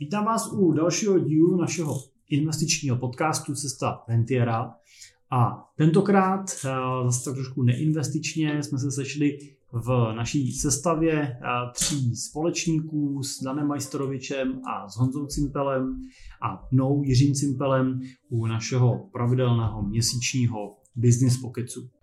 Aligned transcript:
Vítám 0.00 0.24
vás 0.24 0.52
u 0.52 0.72
dalšího 0.72 1.18
dílu 1.18 1.56
našeho 1.56 1.94
investičního 2.30 2.96
podcastu 2.96 3.54
Cesta 3.54 4.02
Rentiera. 4.08 4.74
A 5.30 5.70
tentokrát 5.76 6.50
eh, 6.50 6.68
zase 7.04 7.24
tak 7.24 7.34
trošku 7.34 7.62
neinvestičně 7.62 8.62
jsme 8.62 8.78
se 8.78 8.90
sešli 8.90 9.38
v 9.72 10.12
naší 10.16 10.52
sestavě 10.52 11.20
eh, 11.22 11.38
tří 11.74 12.16
společníků 12.16 13.22
s 13.22 13.42
Danem 13.42 13.66
Majstorovičem 13.66 14.60
a 14.66 14.88
s 14.88 14.96
Honzou 14.96 15.26
Cimpelem 15.26 16.02
a 16.42 16.68
mnou 16.72 17.02
Jiřím 17.02 17.34
Cimpelem 17.34 18.00
u 18.28 18.46
našeho 18.46 19.08
pravidelného 19.12 19.82
měsíčního 19.82 20.76
Business 20.96 21.36
Pocketsu. 21.36 21.97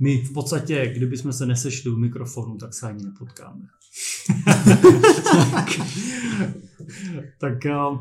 My 0.00 0.22
v 0.22 0.32
podstatě, 0.32 0.92
kdyby 0.96 1.16
jsme 1.16 1.32
se 1.32 1.46
nesešli 1.46 1.90
u 1.90 1.96
mikrofonu, 1.96 2.56
tak 2.56 2.74
se 2.74 2.86
ani 2.86 3.04
nepotkáme. 3.04 3.66
tak, 5.54 5.68
tak, 7.38 7.58
uh, 7.64 7.98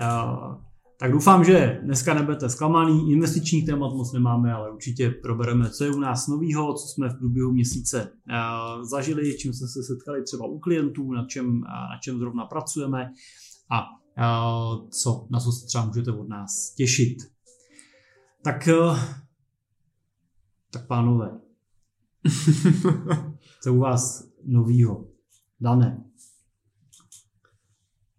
uh, 0.00 0.54
tak 0.98 1.12
doufám, 1.12 1.44
že 1.44 1.80
dneska 1.82 2.14
nebudete 2.14 2.48
zklamaný. 2.48 3.12
Investičních 3.12 3.66
témat 3.66 3.94
moc 3.94 4.12
nemáme, 4.12 4.52
ale 4.52 4.70
určitě 4.70 5.10
probereme, 5.10 5.70
co 5.70 5.84
je 5.84 5.90
u 5.90 6.00
nás 6.00 6.28
novýho, 6.28 6.74
co 6.74 6.88
jsme 6.88 7.08
v 7.08 7.18
průběhu 7.18 7.52
měsíce 7.52 8.02
uh, 8.02 8.84
zažili, 8.84 9.38
čím 9.38 9.52
jsme 9.52 9.66
se 9.68 9.82
setkali 9.82 10.22
třeba 10.22 10.46
u 10.46 10.58
klientů, 10.58 11.12
na 11.12 11.26
čem, 11.26 11.46
uh, 11.46 11.62
na 11.62 11.98
čem 12.02 12.18
zrovna 12.18 12.46
pracujeme 12.46 13.10
a 13.70 13.86
co, 14.90 15.26
na 15.30 15.40
co 15.40 15.52
se 15.52 15.66
třeba 15.66 15.84
můžete 15.84 16.12
od 16.12 16.28
nás 16.28 16.74
těšit. 16.76 17.18
Tak 18.44 18.68
tak 20.72 20.86
pánové, 20.86 21.40
co 23.62 23.74
u 23.74 23.78
vás 23.78 24.28
novýho? 24.44 25.08
Dané. 25.60 26.04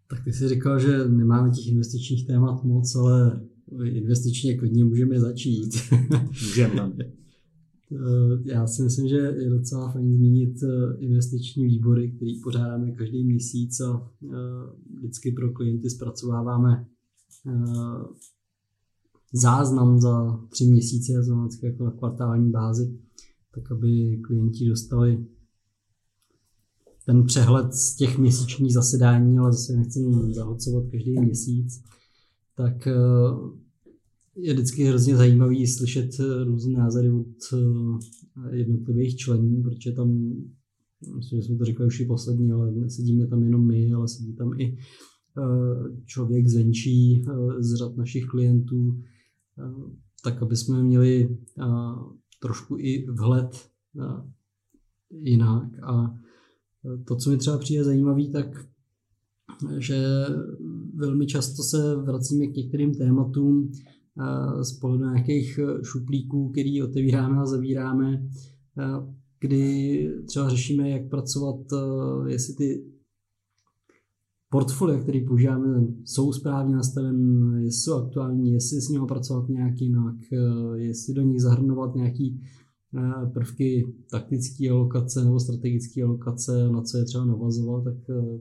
Tak 0.09 0.23
ty 0.23 0.33
jsi 0.33 0.50
říkal, 0.50 0.80
že 0.80 1.08
nemáme 1.08 1.50
těch 1.50 1.67
investičních 1.67 2.28
témat 2.28 2.63
moc, 2.63 2.95
ale 2.95 3.41
investičně 3.83 4.58
klidně 4.58 4.86
můžeme 4.86 5.19
začít. 5.19 5.75
Můžeme. 6.30 6.94
Eh, 7.95 8.52
já 8.53 8.67
si 8.67 8.83
myslím, 8.83 9.08
že 9.08 9.16
je 9.16 9.50
docela 9.50 9.91
fajn 9.91 10.16
zmínit 10.16 10.63
eh, 10.63 10.97
investiční 10.97 11.66
výbory, 11.66 12.11
který 12.11 12.39
pořádáme 12.39 12.91
každý 12.91 13.23
měsíc 13.23 13.80
a 13.80 14.11
eh, 14.23 14.28
vždycky 14.97 15.31
pro 15.31 15.52
klienty 15.52 15.89
zpracováváme 15.89 16.85
záznam 19.34 20.00
za 20.00 20.39
tři 20.50 20.66
měsíce, 20.66 21.14
to 21.59 21.66
jako 21.66 21.84
na 21.84 21.92
kvartální 21.92 22.52
bázi, 22.52 22.98
tak 23.56 23.72
aby 23.72 24.20
klienti 24.23 24.70
dostali 24.70 25.25
ten 27.06 27.25
přehled 27.25 27.73
z 27.73 27.95
těch 27.95 28.17
měsíčních 28.17 28.73
zasedání, 28.73 29.38
ale 29.38 29.52
zase 29.52 29.75
nechci 29.75 30.00
zahlcovat 30.31 30.84
každý 30.92 31.20
měsíc, 31.20 31.84
tak 32.58 32.88
eh, 32.88 32.94
je 34.36 34.53
vždycky 34.53 34.84
hrozně 34.84 35.16
zajímavý 35.16 35.68
slyšet 35.68 36.09
různé 36.45 36.80
názory 36.80 37.12
od 37.12 37.28
eh, 37.53 38.56
jednotlivých 38.56 39.16
členů, 39.16 39.64
protože 39.64 39.92
tam, 39.92 40.34
myslím, 41.16 41.42
že 41.42 41.47
jsme 41.47 41.58
to 41.58 41.66
řekli 41.66 41.86
už 41.86 42.00
i 42.00 42.06
poslední, 42.06 42.52
ale 42.52 42.72
nesedíme 42.72 43.28
tam 43.28 43.44
jenom 43.44 43.68
my, 43.68 43.94
ale 43.94 44.08
sedí 44.08 44.34
tam 44.34 44.59
i 44.59 44.78
eh, 45.38 46.03
člověk 46.06 46.47
zvenčí 46.47 47.25
z 47.59 47.75
řad 47.75 47.97
našich 47.97 48.25
klientů, 48.25 48.97
tak 50.23 50.42
aby 50.42 50.56
jsme 50.56 50.84
měli 50.84 51.38
trošku 52.42 52.78
i 52.80 53.06
vhled 53.12 53.70
jinak. 55.09 55.84
A 55.84 56.16
to, 57.08 57.16
co 57.16 57.30
mi 57.30 57.38
třeba 57.38 57.58
přijde 57.58 57.84
zajímavý, 57.84 58.31
tak 58.31 58.66
že 59.78 60.06
velmi 60.96 61.25
často 61.25 61.63
se 61.63 61.96
vracíme 61.96 62.47
k 62.47 62.56
některým 62.56 62.96
tématům 62.96 63.72
z 64.62 64.74
pohledu 64.74 65.03
nějakých 65.03 65.59
šuplíků, 65.84 66.50
který 66.50 66.84
otevíráme 66.84 67.38
a 67.42 67.46
zavíráme, 67.46 68.30
kdy 69.40 70.09
třeba 70.25 70.50
řešíme, 70.50 70.90
jak 70.90 71.09
pracovat, 71.09 71.59
jestli 72.28 72.56
ty 72.56 72.93
portfolia, 74.53 75.00
který 75.00 75.25
používáme, 75.25 75.88
jsou 76.06 76.34
správně 76.34 76.75
nastaven, 76.75 77.18
jestli 77.64 77.81
jsou 77.81 77.94
aktuální, 77.94 78.52
jestli 78.52 78.81
s 78.81 78.90
nimi 78.90 79.06
pracovat 79.08 79.50
nějak 79.50 79.81
jinak, 79.81 80.16
eh, 80.34 80.80
jestli 80.80 81.14
do 81.14 81.22
nich 81.22 81.41
zahrnovat 81.41 81.96
nějaký 81.96 82.41
eh, 82.97 83.30
prvky 83.34 83.94
taktické 84.12 84.69
alokace 84.69 85.25
nebo 85.25 85.40
strategické 85.40 86.03
alokace, 86.03 86.69
na 86.69 86.81
co 86.81 86.97
je 86.97 87.06
třeba 87.06 87.25
navazovat, 87.25 87.84
tak 87.84 88.09
eh, 88.09 88.40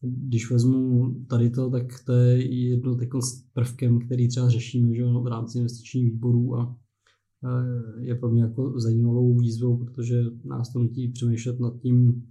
když 0.00 0.50
vezmu 0.50 1.14
tady 1.28 1.50
to, 1.50 1.70
tak 1.70 1.86
to 2.06 2.12
je 2.12 2.56
jedno 2.68 2.96
z 3.22 3.42
prvkem, 3.54 3.98
který 3.98 4.28
třeba 4.28 4.48
řešíme 4.48 4.94
že, 4.94 5.04
v 5.04 5.26
rámci 5.26 5.58
investičních 5.58 6.12
výborů 6.12 6.56
a 6.56 6.76
je 7.98 8.14
pro 8.14 8.30
mě 8.30 8.42
jako 8.42 8.80
zajímavou 8.80 9.38
výzvou, 9.38 9.76
protože 9.76 10.24
nás 10.44 10.72
to 10.72 10.78
nutí 10.78 11.08
přemýšlet 11.08 11.60
nad 11.60 11.78
tím, 11.78 12.22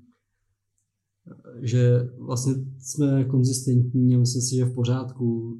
že 1.61 2.09
vlastně 2.19 2.53
jsme 2.79 3.25
konzistentní 3.25 4.15
a 4.15 4.19
myslím 4.19 4.41
si, 4.41 4.55
že 4.55 4.65
v 4.65 4.73
pořádku 4.73 5.59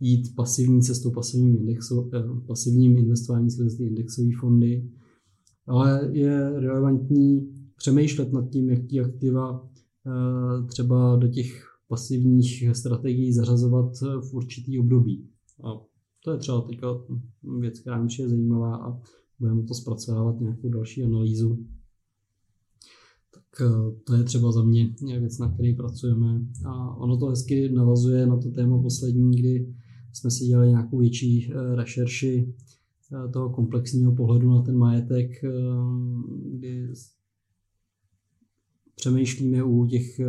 jít 0.00 0.34
pasivní 0.34 0.82
cestou, 0.82 1.10
pasivním, 1.10 1.56
indexu, 1.56 2.10
eh, 2.14 2.46
pasivním 2.46 2.96
investováním 2.96 3.50
skrze 3.50 3.76
ty 3.76 3.84
indexové 3.84 4.28
fondy, 4.40 4.90
ale 5.66 6.10
je 6.12 6.60
relevantní 6.60 7.48
přemýšlet 7.76 8.32
nad 8.32 8.50
tím, 8.50 8.70
jaký 8.70 9.00
aktiva 9.00 9.70
eh, 10.06 10.66
třeba 10.66 11.16
do 11.16 11.28
těch 11.28 11.66
pasivních 11.88 12.64
strategií 12.72 13.32
zařazovat 13.32 13.92
v 14.00 14.34
určitý 14.34 14.78
období. 14.78 15.28
A 15.64 15.80
to 16.24 16.32
je 16.32 16.38
třeba 16.38 16.60
teďka 16.60 16.86
věc, 17.60 17.80
která 17.80 18.02
mi 18.02 18.08
je 18.18 18.28
zajímavá 18.28 18.76
a 18.76 19.00
budeme 19.38 19.62
to 19.62 19.74
zpracovávat 19.74 20.40
nějakou 20.40 20.68
další 20.68 21.02
analýzu 21.02 21.66
Eh, 23.58 24.00
to 24.04 24.14
je 24.14 24.24
třeba 24.24 24.52
za 24.52 24.62
mě 24.62 24.94
věc, 25.20 25.38
na 25.38 25.52
které 25.52 25.74
pracujeme. 25.76 26.40
A 26.64 26.96
ono 26.96 27.16
to 27.16 27.26
hezky 27.26 27.72
navazuje 27.72 28.26
na 28.26 28.36
to 28.36 28.50
téma 28.50 28.82
poslední, 28.82 29.36
kdy 29.36 29.74
jsme 30.12 30.30
si 30.30 30.44
dělali 30.44 30.68
nějakou 30.68 30.98
větší 30.98 31.52
eh, 31.52 31.76
rešerši 31.76 32.54
eh, 33.12 33.28
toho 33.28 33.50
komplexního 33.50 34.14
pohledu 34.14 34.50
na 34.50 34.62
ten 34.62 34.76
majetek, 34.76 35.30
kdy 36.52 36.92
přemýšlíme 38.94 39.62
u 39.62 39.86
těch 39.86 40.20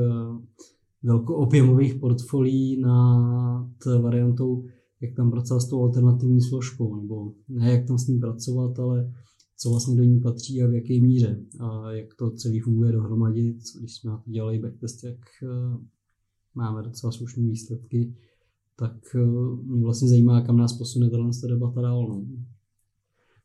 velkoobjemových 1.03 1.95
portfolií 1.95 2.81
nad 2.81 3.85
variantou, 4.01 4.65
jak 5.01 5.15
tam 5.15 5.31
pracovat 5.31 5.59
s 5.59 5.69
tou 5.69 5.83
alternativní 5.83 6.41
složkou, 6.41 6.95
nebo 6.95 7.33
ne 7.49 7.71
jak 7.71 7.87
tam 7.87 7.97
s 7.97 8.07
ní 8.07 8.19
pracovat, 8.19 8.79
ale 8.79 9.13
co 9.61 9.69
vlastně 9.69 9.95
do 9.95 10.03
ní 10.03 10.19
patří 10.19 10.63
a 10.63 10.67
v 10.67 10.73
jaké 10.73 11.01
míře 11.01 11.39
a 11.59 11.91
jak 11.91 12.13
to 12.13 12.31
celé 12.31 12.59
funguje 12.63 12.91
dohromady. 12.91 13.55
Když 13.79 13.95
jsme 13.95 14.11
dělali 14.25 14.59
backtest, 14.59 15.03
jak 15.03 15.19
eh, 15.43 15.77
máme 16.55 16.83
docela 16.83 17.11
slušné 17.11 17.43
výsledky, 17.43 18.13
tak 18.75 19.15
eh, 19.15 19.25
mě 19.63 19.83
vlastně 19.83 20.07
zajímá, 20.07 20.41
kam 20.41 20.57
nás 20.57 20.73
posune 20.73 21.09
tato 21.09 21.47
debata 21.47 21.81
dál. 21.81 22.07
No. 22.07 22.25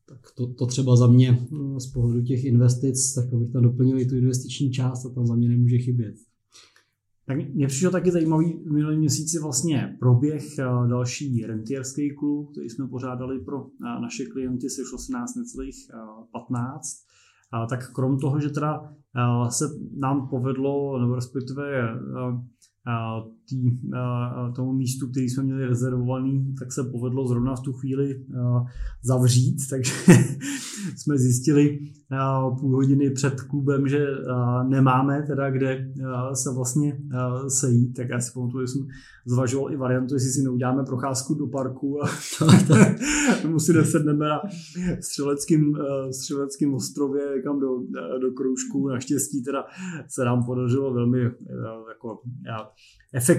Tak 0.08 0.18
to, 0.36 0.46
to 0.46 0.66
třeba 0.66 0.96
za 0.96 1.06
mě 1.06 1.38
eh, 1.52 1.80
z 1.80 1.86
pohledu 1.86 2.22
těch 2.22 2.44
investic, 2.44 3.14
tak 3.14 3.32
abych 3.32 3.52
tam 3.52 3.62
doplnil 3.62 3.98
i 3.98 4.06
tu 4.06 4.16
investiční 4.16 4.70
část 4.70 5.06
a 5.06 5.10
tam 5.10 5.26
za 5.26 5.34
mě 5.34 5.48
nemůže 5.48 5.78
chybět. 5.78 6.14
Tak 7.26 7.36
mě 7.54 7.66
přišlo 7.66 7.90
taky 7.90 8.10
zajímavý 8.10 8.52
v 8.52 8.72
minulém 8.72 8.98
měsíci 8.98 9.38
vlastně 9.42 9.96
proběh 10.00 10.58
eh, 10.58 10.64
další 10.88 11.46
rentierský 11.46 12.16
klub, 12.16 12.52
který 12.52 12.70
jsme 12.70 12.88
pořádali 12.88 13.40
pro 13.40 13.66
eh, 13.66 14.00
naše 14.00 14.24
klienty, 14.24 14.70
sešlo 14.70 14.98
se 14.98 15.12
nás 15.12 15.34
necelých 15.34 15.76
15. 16.32 16.86
Eh, 17.54 17.66
tak 17.68 17.92
krom 17.92 18.18
toho, 18.18 18.40
že 18.40 18.50
teda 18.50 18.92
se 19.48 19.64
nám 19.98 20.28
povedlo, 20.28 21.00
nebo 21.00 21.14
respektive 21.14 21.64
tý, 23.48 23.78
tomu 24.56 24.72
místu, 24.72 25.10
který 25.10 25.28
jsme 25.28 25.42
měli 25.42 25.66
rezervovaný, 25.66 26.54
tak 26.58 26.72
se 26.72 26.84
povedlo 26.84 27.28
zrovna 27.28 27.56
v 27.56 27.60
tu 27.60 27.72
chvíli 27.72 28.24
zavřít, 29.02 29.56
takže 29.70 29.92
jsme 30.96 31.18
zjistili 31.18 31.78
půl 32.60 32.74
hodiny 32.74 33.10
před 33.10 33.40
klubem, 33.40 33.88
že 33.88 34.06
nemáme 34.68 35.22
teda 35.26 35.50
kde 35.50 35.92
se 36.34 36.54
vlastně 36.54 36.98
sejít, 37.48 37.96
tak 37.96 38.08
já 38.08 38.20
si 38.20 38.32
pamatuju, 38.34 38.66
že 38.66 38.72
jsem 38.72 38.86
zvažoval 39.26 39.72
i 39.72 39.76
variantu, 39.76 40.14
jestli 40.14 40.30
si 40.30 40.42
neuděláme 40.42 40.84
procházku 40.84 41.34
do 41.34 41.46
parku 41.46 42.04
a 42.04 42.06
mu 43.48 43.58
si 43.58 43.72
nesedneme 43.72 44.28
na 44.28 44.40
střeleckým, 45.00 45.76
střeleckým 46.10 46.74
ostrově 46.74 47.42
kam 47.42 47.60
do, 47.60 47.68
do 48.20 48.32
kroužku. 48.32 48.88
Naštěstí 48.88 49.42
teda 49.42 49.64
se 50.08 50.24
nám 50.24 50.44
podařilo 50.44 50.94
velmi 50.94 51.20
jako, 51.88 52.20
efektivně 53.14 53.35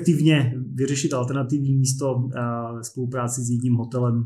vyřešit 0.73 1.13
alternativní 1.13 1.75
místo 1.75 2.29
ve 2.75 2.83
spolupráci 2.83 3.41
s 3.41 3.49
jedním 3.49 3.73
hotelem 3.73 4.25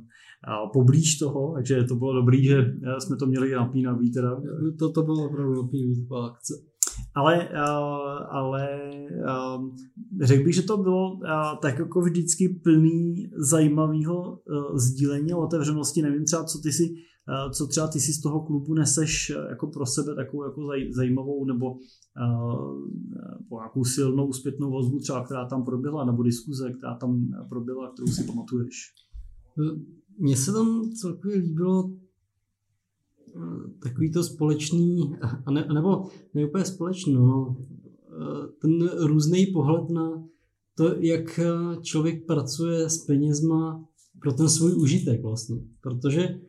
poblíž 0.74 1.18
toho, 1.18 1.54
takže 1.54 1.84
to 1.84 1.96
bylo 1.96 2.14
dobrý, 2.14 2.46
že 2.46 2.74
jsme 3.00 3.18
to 3.18 3.26
měli 3.26 3.52
napínavý 3.52 4.12
teda. 4.12 4.42
To, 4.80 4.92
to 4.92 5.04
bylo 5.04 5.26
opravdu 5.26 5.62
napínavý, 5.62 6.08
to 6.08 6.16
akce. 6.16 6.54
Ale, 7.16 7.50
ale 8.30 8.68
řekl 10.22 10.44
bych, 10.44 10.56
že 10.56 10.62
to 10.62 10.78
bylo 10.78 11.20
tak 11.62 11.80
jako 11.80 12.02
vždycky 12.02 12.50
plný 12.64 13.30
zajímavého 13.38 14.40
sdílení 14.76 15.32
a 15.32 15.38
otevřenosti. 15.38 16.02
Nevím 16.02 16.26
třeba, 16.26 16.44
co 16.44 16.60
ty 16.60 16.72
si 16.72 16.94
co 17.52 17.68
třeba 17.68 17.88
ty 17.88 18.00
si 18.00 18.14
z 18.14 18.22
toho 18.22 18.42
klubu 18.46 18.74
neseš 18.74 19.32
jako 19.50 19.68
pro 19.68 19.86
sebe 19.86 20.16
takovou 20.16 20.44
jako 20.44 20.62
zajímavou 20.96 21.46
nebo 21.46 21.76
po 23.50 23.58
nějakou 23.58 23.84
silnou 23.84 24.34
zpětnou 24.34 24.72
vazbu 24.72 25.00
třeba, 25.00 25.24
která 25.24 25.46
tam 25.46 25.66
proběhla, 25.66 26.06
nebo 26.06 26.24
diskuze, 26.24 26.72
která 26.72 26.96
tam 26.96 27.28
proběhla, 27.50 27.92
kterou 27.92 28.08
si 28.08 28.24
pamatuješ? 28.24 28.94
Mně 30.18 30.38
se 30.38 30.52
tam 30.54 30.92
celkově 30.92 31.38
líbilo 31.38 31.92
takový 33.84 34.12
to 34.12 34.24
společný, 34.24 35.16
nebo 35.74 36.10
ne 36.34 36.46
úplně 36.46 36.66
společný, 36.66 37.14
no, 37.14 37.58
ten 38.62 38.90
různý 38.90 39.46
pohled 39.46 39.90
na 39.90 40.24
to, 40.76 40.96
jak 40.96 41.40
člověk 41.82 42.26
pracuje 42.26 42.90
s 42.90 43.06
penězma 43.06 43.86
pro 44.22 44.34
ten 44.34 44.50
svůj 44.50 44.76
užitek 44.76 45.22
vlastně. 45.22 45.62
Protože 45.82 46.42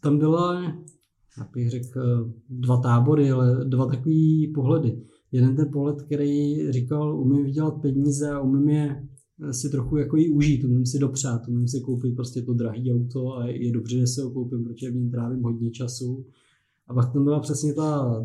tam 0.00 0.18
byla, 0.18 0.74
jak 1.38 1.50
bych 1.54 1.70
řekl, 1.70 2.32
dva 2.48 2.76
tábory, 2.80 3.30
ale 3.30 3.64
dva 3.64 3.86
takový 3.86 4.52
pohledy. 4.54 5.02
Jeden 5.32 5.56
ten 5.56 5.68
pohled, 5.72 6.02
který 6.02 6.72
říkal, 6.72 7.20
umím 7.20 7.44
vydělat 7.44 7.82
peníze 7.82 8.30
a 8.30 8.40
umím 8.40 8.68
je 8.68 9.08
si 9.50 9.70
trochu 9.70 9.96
jako 9.96 10.16
i 10.16 10.30
užít, 10.30 10.64
umím 10.64 10.86
si 10.86 10.98
dopřát, 10.98 11.48
umím 11.48 11.68
si 11.68 11.80
koupit 11.80 12.14
prostě 12.16 12.42
to 12.42 12.54
drahé 12.54 12.82
auto 12.94 13.36
a 13.36 13.46
je 13.46 13.72
dobře, 13.72 13.98
že 13.98 14.06
se 14.06 14.22
ho 14.22 14.30
koupím, 14.30 14.64
protože 14.64 14.90
v 14.90 14.94
něm 14.94 15.10
trávím 15.10 15.42
hodně 15.42 15.70
času. 15.70 16.26
A 16.88 16.94
pak 16.94 17.12
tam 17.12 17.24
byla 17.24 17.40
přesně 17.40 17.74
ta 17.74 18.20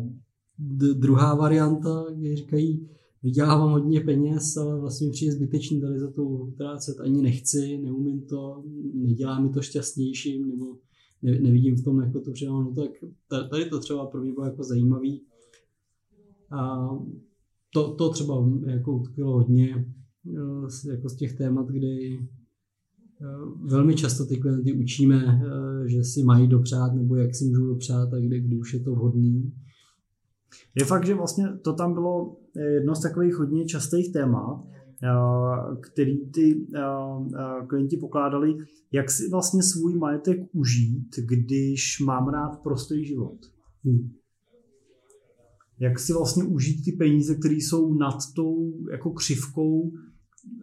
d- 0.58 0.94
druhá 0.94 1.34
varianta, 1.34 2.06
kde 2.16 2.36
říkají, 2.36 2.88
vydělávám 3.22 3.70
hodně 3.70 4.00
peněz, 4.00 4.56
ale 4.56 4.80
vlastně 4.80 5.10
přijde 5.10 5.32
zbytečný 5.32 5.80
tady 5.80 5.98
za 5.98 6.10
to 6.10 6.24
utrácet, 6.24 7.00
ani 7.00 7.22
nechci, 7.22 7.78
neumím 7.78 8.20
to, 8.20 8.64
nedělá 8.94 9.40
mi 9.40 9.48
to 9.48 9.62
šťastnějším, 9.62 10.48
nebo 10.48 10.64
ne, 11.22 11.40
nevidím 11.40 11.76
v 11.76 11.84
tom 11.84 12.00
jako 12.00 12.20
to 12.20 12.32
přidanou, 12.32 12.62
no 12.62 12.74
tak 12.74 12.90
tady 13.50 13.64
to 13.64 13.80
třeba 13.80 14.06
pro 14.06 14.20
mě 14.20 14.32
bylo 14.32 14.46
jako 14.46 14.64
zajímavý. 14.64 15.22
A 16.50 16.88
to, 17.72 17.94
to 17.94 18.10
třeba 18.10 18.48
jako 18.66 18.92
utkvělo 18.92 19.32
hodně 19.32 19.84
eh, 20.26 20.90
jako 20.90 21.08
z 21.08 21.16
těch 21.16 21.32
témat, 21.32 21.68
kdy 21.68 22.18
eh, 22.18 23.26
velmi 23.64 23.94
často 23.94 24.26
ty 24.26 24.36
klienty 24.36 24.72
učíme, 24.72 25.24
eh, 25.24 25.88
že 25.88 26.04
si 26.04 26.22
mají 26.22 26.48
dopřát 26.48 26.94
nebo 26.94 27.16
jak 27.16 27.34
si 27.34 27.44
můžou 27.44 27.66
dopřát 27.66 28.14
a 28.14 28.18
kdy, 28.18 28.40
kdy 28.40 28.58
už 28.58 28.74
je 28.74 28.80
to 28.80 28.92
vhodný. 28.92 29.52
Je 30.74 30.84
fakt, 30.84 31.06
že 31.06 31.14
vlastně 31.14 31.48
to 31.62 31.72
tam 31.72 31.94
bylo 31.94 32.36
jedno 32.74 32.94
z 32.94 33.02
takových 33.02 33.34
hodně 33.34 33.64
častých 33.64 34.12
témat, 34.12 34.64
který 35.80 36.30
ty 36.30 36.66
klienti 37.68 37.96
pokládali, 37.96 38.56
jak 38.92 39.10
si 39.10 39.30
vlastně 39.30 39.62
svůj 39.62 39.98
majetek 39.98 40.40
užít, 40.52 41.16
když 41.16 42.00
mám 42.00 42.28
rád 42.28 42.62
prostý 42.62 43.04
život. 43.04 43.38
Hmm. 43.84 44.12
Jak 45.80 45.98
si 45.98 46.12
vlastně 46.12 46.44
užít 46.44 46.84
ty 46.84 46.92
peníze, 46.92 47.34
které 47.34 47.54
jsou 47.54 47.94
nad 47.94 48.18
tou 48.36 48.72
jako 48.90 49.10
křivkou 49.10 49.92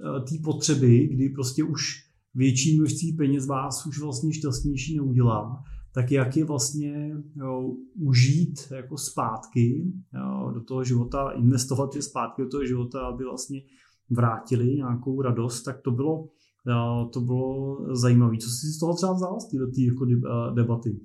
té 0.01 0.35
potřeby, 0.43 1.07
kdy 1.07 1.29
prostě 1.29 1.63
už 1.63 2.05
větší 2.35 2.77
množství 2.77 3.13
peněz 3.13 3.47
vás 3.47 3.85
už 3.85 3.99
vlastně 3.99 4.33
šťastnější 4.33 4.95
neudělá 4.95 5.63
tak 5.95 6.11
jak 6.11 6.37
je 6.37 6.45
vlastně 6.45 7.15
jo, 7.35 7.75
užít 7.99 8.59
jako 8.71 8.97
zpátky 8.97 9.93
jo, 10.13 10.51
do 10.53 10.61
toho 10.61 10.83
života, 10.83 11.31
investovat 11.31 11.95
je 11.95 12.01
zpátky 12.01 12.41
do 12.41 12.49
toho 12.49 12.65
života, 12.65 12.99
aby 12.99 13.23
vlastně 13.23 13.61
vrátili 14.09 14.75
nějakou 14.75 15.21
radost, 15.21 15.63
tak 15.63 15.81
to 15.81 15.91
bylo, 15.91 16.29
jo, 16.67 17.09
to 17.13 17.21
bylo 17.21 17.77
zajímavé. 17.95 18.37
Co 18.37 18.49
jsi 18.49 18.67
z 18.67 18.79
toho 18.79 18.95
třeba 18.95 19.13
vzal 19.13 19.39
z 19.39 19.47
této 19.47 19.65
jako 19.77 20.05
debaty? 20.53 20.99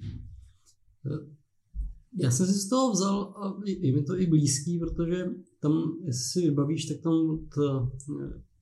Já 2.19 2.31
jsem 2.31 2.47
si 2.47 2.52
z 2.52 2.69
toho 2.69 2.93
vzal 2.93 3.20
a 3.20 3.61
je 3.67 3.93
mi 3.93 4.02
to 4.02 4.20
i 4.20 4.26
blízký, 4.26 4.79
protože 4.79 5.31
tam, 5.61 5.73
jestli 6.05 6.25
si 6.25 6.41
vybavíš, 6.41 6.85
tak 6.87 7.00
tam 7.00 7.12
to 7.55 7.93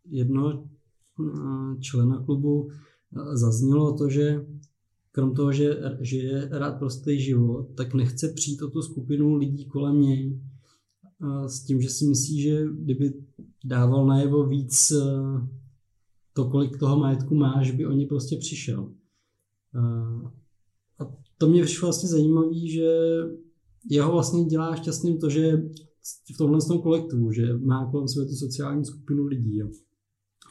jedno 0.04 0.68
člena 1.80 2.24
klubu 2.24 2.68
zaznělo 3.32 3.98
to, 3.98 4.08
že 4.08 4.46
krom 5.12 5.34
toho, 5.34 5.52
že, 5.52 5.80
že 6.00 6.16
je 6.16 6.48
rád 6.48 6.78
prostý 6.78 7.20
život, 7.20 7.68
tak 7.76 7.94
nechce 7.94 8.28
přijít 8.28 8.62
o 8.62 8.70
tu 8.70 8.82
skupinu 8.82 9.36
lidí 9.36 9.66
kolem 9.66 10.00
něj 10.00 10.40
s 11.46 11.64
tím, 11.64 11.80
že 11.80 11.88
si 11.90 12.06
myslí, 12.06 12.42
že 12.42 12.64
kdyby 12.72 13.14
dával 13.64 14.06
najevo 14.06 14.46
víc 14.46 14.90
e, 14.90 15.02
to, 16.32 16.44
kolik 16.44 16.78
toho 16.78 16.98
majetku 16.98 17.34
má, 17.34 17.62
že 17.62 17.72
by 17.72 17.86
o 17.86 17.92
ně 17.92 18.06
prostě 18.06 18.36
přišel. 18.36 18.92
A 20.98 21.04
to 21.38 21.48
mě 21.48 21.64
přišlo 21.64 21.86
vlastně 21.86 22.08
zajímavé, 22.08 22.66
že 22.66 22.88
jeho 23.90 24.12
vlastně 24.12 24.44
dělá 24.44 24.76
šťastným 24.76 25.18
to, 25.18 25.30
že 25.30 25.62
v 26.34 26.38
tomhle 26.38 26.60
tom 26.60 26.78
kolektivu, 26.78 27.32
že 27.32 27.58
má 27.58 27.90
kolem 27.90 28.08
sebe 28.08 28.26
tu 28.26 28.32
sociální 28.32 28.84
skupinu 28.84 29.26
lidí. 29.26 29.60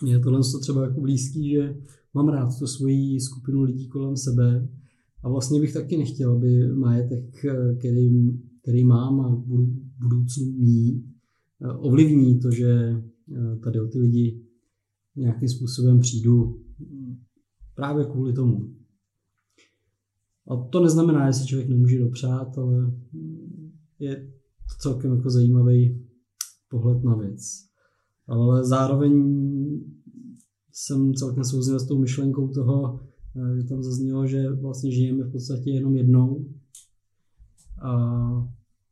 Mně 0.01 0.13
je 0.13 0.19
tohle 0.19 0.39
třeba 0.61 0.83
jako 0.83 1.01
blízký, 1.01 1.49
že 1.49 1.77
mám 2.13 2.29
rád 2.29 2.59
tu 2.59 2.67
svoji 2.67 3.19
skupinu 3.19 3.61
lidí 3.61 3.87
kolem 3.87 4.17
sebe 4.17 4.69
a 5.23 5.29
vlastně 5.29 5.59
bych 5.59 5.73
taky 5.73 5.97
nechtěl, 5.97 6.31
aby 6.31 6.67
majetek, 6.67 7.45
který, 7.79 8.09
který 8.61 8.83
mám 8.83 9.21
a 9.21 9.29
budu 9.29 9.86
budoucnu 9.99 10.45
mít, 10.45 11.17
ovlivní 11.79 12.39
to, 12.39 12.51
že 12.51 12.71
eh, 12.71 13.55
tady 13.63 13.79
o 13.79 13.88
ty 13.88 13.99
lidi 13.99 14.41
nějakým 15.15 15.49
způsobem 15.49 15.99
přijdu 15.99 16.63
právě 17.75 18.05
kvůli 18.05 18.33
tomu. 18.33 18.73
A 20.47 20.55
to 20.55 20.83
neznamená, 20.83 21.31
že 21.31 21.39
si 21.39 21.47
člověk 21.47 21.69
nemůže 21.69 21.99
dopřát, 21.99 22.57
ale 22.57 22.91
je 23.99 24.15
to 24.69 24.75
celkem 24.79 25.15
jako 25.15 25.29
zajímavý 25.29 26.05
pohled 26.69 27.03
na 27.03 27.15
věc. 27.15 27.41
Ale 28.27 28.65
zároveň 28.65 29.13
jsem 30.71 31.13
celkem 31.13 31.44
souzněl 31.44 31.79
s 31.79 31.88
tou 31.88 31.99
myšlenkou 31.99 32.47
toho, 32.47 32.99
eh, 33.35 33.61
že 33.61 33.67
tam 33.67 33.83
zaznělo, 33.83 34.27
že 34.27 34.49
vlastně 34.49 34.91
žijeme 34.91 35.23
v 35.23 35.31
podstatě 35.31 35.69
jenom 35.69 35.95
jednou. 35.95 36.45
A 37.81 38.26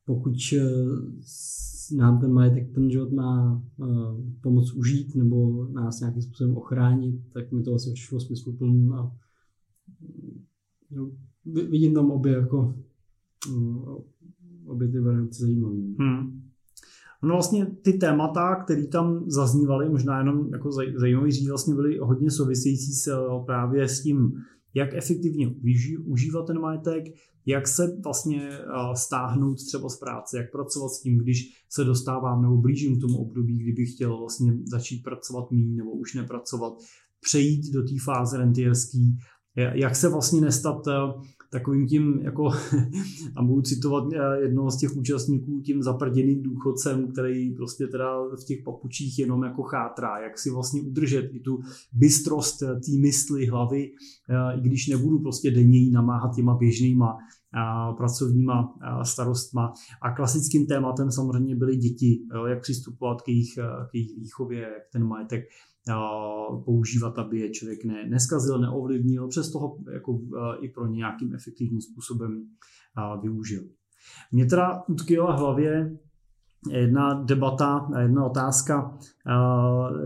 pokud 0.05 0.33
eh, 0.53 1.95
nám 1.95 2.19
ten 2.19 2.33
majetek, 2.33 2.74
ten 2.74 2.91
život 2.91 3.12
má 3.12 3.63
eh, 3.81 3.85
pomoct 4.41 4.74
užít 4.74 5.15
nebo 5.15 5.67
nás 5.71 6.00
nějakým 6.00 6.21
způsobem 6.21 6.57
ochránit, 6.57 7.21
tak 7.33 7.51
mi 7.51 7.63
to 7.63 7.69
vlastně 7.69 7.93
přišlo 7.93 8.19
smysluplný 8.19 8.89
a 8.93 9.12
no, 10.91 11.12
vidím 11.45 11.93
tam 11.93 12.12
obě 12.12 12.33
jako 12.33 12.75
obě 14.65 14.88
ty 14.88 15.00
varianty 15.00 15.35
zajímavé. 15.39 15.75
Hmm. 15.75 16.41
No 17.24 17.33
vlastně 17.33 17.65
ty 17.65 17.93
témata, 17.93 18.55
které 18.55 18.88
tam 18.88 19.24
zaznívaly, 19.27 19.89
možná 19.89 20.19
jenom 20.19 20.50
jako 20.51 20.71
zajímavý 21.00 21.31
říct, 21.31 21.50
vlastně 21.50 21.75
byly 21.75 21.97
hodně 21.97 22.31
související 22.31 22.93
s, 22.93 23.07
eh, 23.07 23.45
právě 23.45 23.88
s 23.88 24.03
tím, 24.03 24.33
jak 24.75 24.94
efektivně 24.94 25.55
užívat 26.05 26.48
ten 26.48 26.60
majetek, 26.60 27.03
jak 27.46 27.67
se 27.67 27.98
vlastně 28.03 28.50
stáhnout 28.94 29.55
třeba 29.55 29.89
z 29.89 30.00
práce, 30.00 30.38
jak 30.38 30.51
pracovat 30.51 30.89
s 30.89 31.01
tím, 31.01 31.17
když 31.17 31.63
se 31.70 31.84
dostávám 31.84 32.41
nebo 32.41 32.58
blížím 32.58 32.98
k 32.98 33.01
tomu 33.01 33.17
období, 33.17 33.58
kdybych 33.58 33.94
chtěl 33.94 34.17
vlastně 34.17 34.53
začít 34.72 35.03
pracovat 35.03 35.51
méně 35.51 35.75
nebo 35.75 35.91
už 35.91 36.13
nepracovat, 36.13 36.74
přejít 37.22 37.74
do 37.74 37.84
té 37.84 37.94
fáze 38.03 38.38
rentierský, 38.38 39.17
jak 39.55 39.96
se 39.96 40.10
vlastně 40.10 40.41
nestat 40.41 40.82
takovým 41.55 41.88
tím, 41.88 42.19
jako, 42.21 42.51
a 43.35 43.43
budu 43.43 43.62
citovat 43.62 44.03
eh, 44.13 44.41
jednoho 44.41 44.71
z 44.71 44.77
těch 44.77 44.95
účastníků, 44.97 45.62
tím 45.62 45.83
zaprděným 45.83 46.43
důchodcem, 46.43 47.12
který 47.12 47.55
prostě 47.55 47.88
teda 47.88 48.21
v 48.41 48.45
těch 48.47 48.59
papučích 48.65 49.19
jenom 49.19 49.43
jako 49.43 49.63
chátrá, 49.63 50.19
jak 50.19 50.39
si 50.39 50.51
vlastně 50.51 50.81
udržet 50.81 51.29
i 51.33 51.39
tu 51.39 51.59
bystrost 51.93 52.62
eh, 52.62 52.67
té 52.67 52.91
mysli, 53.00 53.45
hlavy, 53.45 53.91
i 54.55 54.62
když 54.62 54.88
nebudu 54.88 55.19
prostě 55.19 55.51
denně 55.51 55.91
namáhat 55.91 56.35
těma 56.35 56.55
běžnýma 56.55 57.17
pracovníma 57.97 58.74
starostma. 59.03 59.74
A 60.01 60.12
klasickým 60.12 60.65
tématem 60.65 61.12
samozřejmě 61.12 61.55
byly 61.55 61.75
děti, 61.75 62.19
jak 62.47 62.62
přistupovat 62.62 63.21
k 63.21 63.27
jejich, 63.27 63.53
k 63.91 63.93
jejich 63.93 64.17
výchově, 64.17 64.62
jak 64.62 64.83
ten 64.93 65.03
majetek 65.03 65.43
používat, 66.65 67.19
aby 67.19 67.39
je 67.39 67.49
člověk 67.49 67.85
ne, 67.85 68.07
neskazil, 68.09 68.59
neovlivnil, 68.59 69.27
přes 69.27 69.51
toho 69.51 69.77
jako 69.93 70.19
i 70.59 70.69
pro 70.69 70.87
nějakým 70.87 71.33
efektivním 71.35 71.81
způsobem 71.81 72.43
využil. 73.21 73.61
Mě 74.31 74.45
teda 74.45 74.83
utkvěla 74.87 75.35
hlavě 75.35 75.97
jedna 76.71 77.23
debata, 77.23 77.89
jedna 78.01 78.25
otázka 78.25 78.97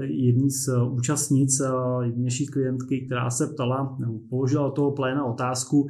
jední 0.01 0.50
z 0.50 0.69
účastnic, 0.91 1.62
jedné 2.01 2.29
klientky, 2.53 3.05
která 3.05 3.29
se 3.29 3.48
ptala, 3.48 3.98
nebo 4.00 4.19
položila 4.29 4.71
toho 4.71 4.91
pléna 4.91 5.25
otázku, 5.25 5.88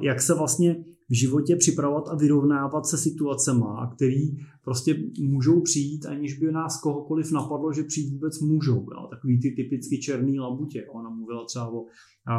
jak 0.00 0.22
se 0.22 0.34
vlastně 0.34 0.84
v 1.10 1.14
životě 1.14 1.56
připravovat 1.56 2.08
a 2.08 2.14
vyrovnávat 2.14 2.86
se 2.86 2.98
situacema, 2.98 3.92
který 3.96 4.36
prostě 4.64 5.04
můžou 5.20 5.60
přijít, 5.60 6.06
aniž 6.06 6.38
by 6.38 6.52
nás 6.52 6.80
kohokoliv 6.80 7.32
napadlo, 7.32 7.72
že 7.72 7.82
přijít 7.82 8.12
vůbec 8.12 8.40
můžou. 8.40 8.76
Jo. 8.76 9.06
Takový 9.10 9.40
ty 9.40 9.50
typicky 9.50 9.98
černý 9.98 10.40
labutě. 10.40 10.86
Ona 10.92 11.10
mluvila 11.10 11.44
třeba 11.44 11.68
o 11.68 11.84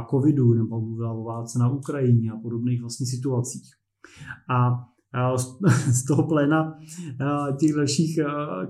covidu 0.09 0.53
nebo 0.53 0.81
mluvila 0.81 1.13
o 1.13 1.23
válce 1.23 1.59
na 1.59 1.71
Ukrajině 1.71 2.31
a 2.31 2.39
podobných 2.41 2.81
vlastně 2.81 3.05
situacích. 3.05 3.63
A 4.49 4.85
z 5.91 6.05
toho 6.05 6.27
pléna 6.27 6.77
těch 7.59 7.73
dalších 7.73 8.19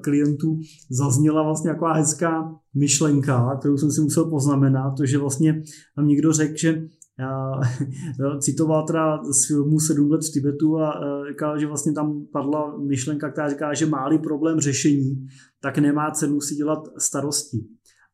klientů 0.01 0.59
zazněla 0.89 1.43
vlastně 1.43 1.71
taková 1.71 1.93
hezká 1.93 2.55
myšlenka, 2.75 3.57
kterou 3.59 3.77
jsem 3.77 3.91
si 3.91 4.01
musel 4.01 4.25
poznamenat, 4.25 4.91
to, 4.97 5.05
že 5.05 5.17
vlastně 5.17 5.61
tam 5.95 6.07
někdo 6.07 6.33
řekl, 6.33 6.57
že 6.57 6.87
citoval 8.39 8.85
teda 8.87 9.23
z 9.23 9.47
filmu 9.47 9.79
Sedm 9.79 10.11
let 10.11 10.21
v 10.25 10.33
Tibetu 10.33 10.79
a 10.79 11.01
říkal, 11.29 11.59
že 11.59 11.67
vlastně 11.67 11.93
tam 11.93 12.25
padla 12.31 12.77
myšlenka, 12.77 13.31
která 13.31 13.49
říká, 13.49 13.73
že 13.73 13.85
máli 13.85 14.19
problém 14.19 14.59
řešení, 14.59 15.27
tak 15.61 15.77
nemá 15.77 16.11
cenu 16.11 16.41
si 16.41 16.55
dělat 16.55 16.79
starosti. 16.97 17.57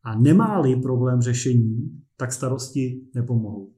A 0.04 0.20
nemáli 0.20 0.76
problém 0.76 1.22
řešení, 1.22 2.02
tak 2.18 2.34
starosti 2.34 3.02
nepomohou. 3.16 3.75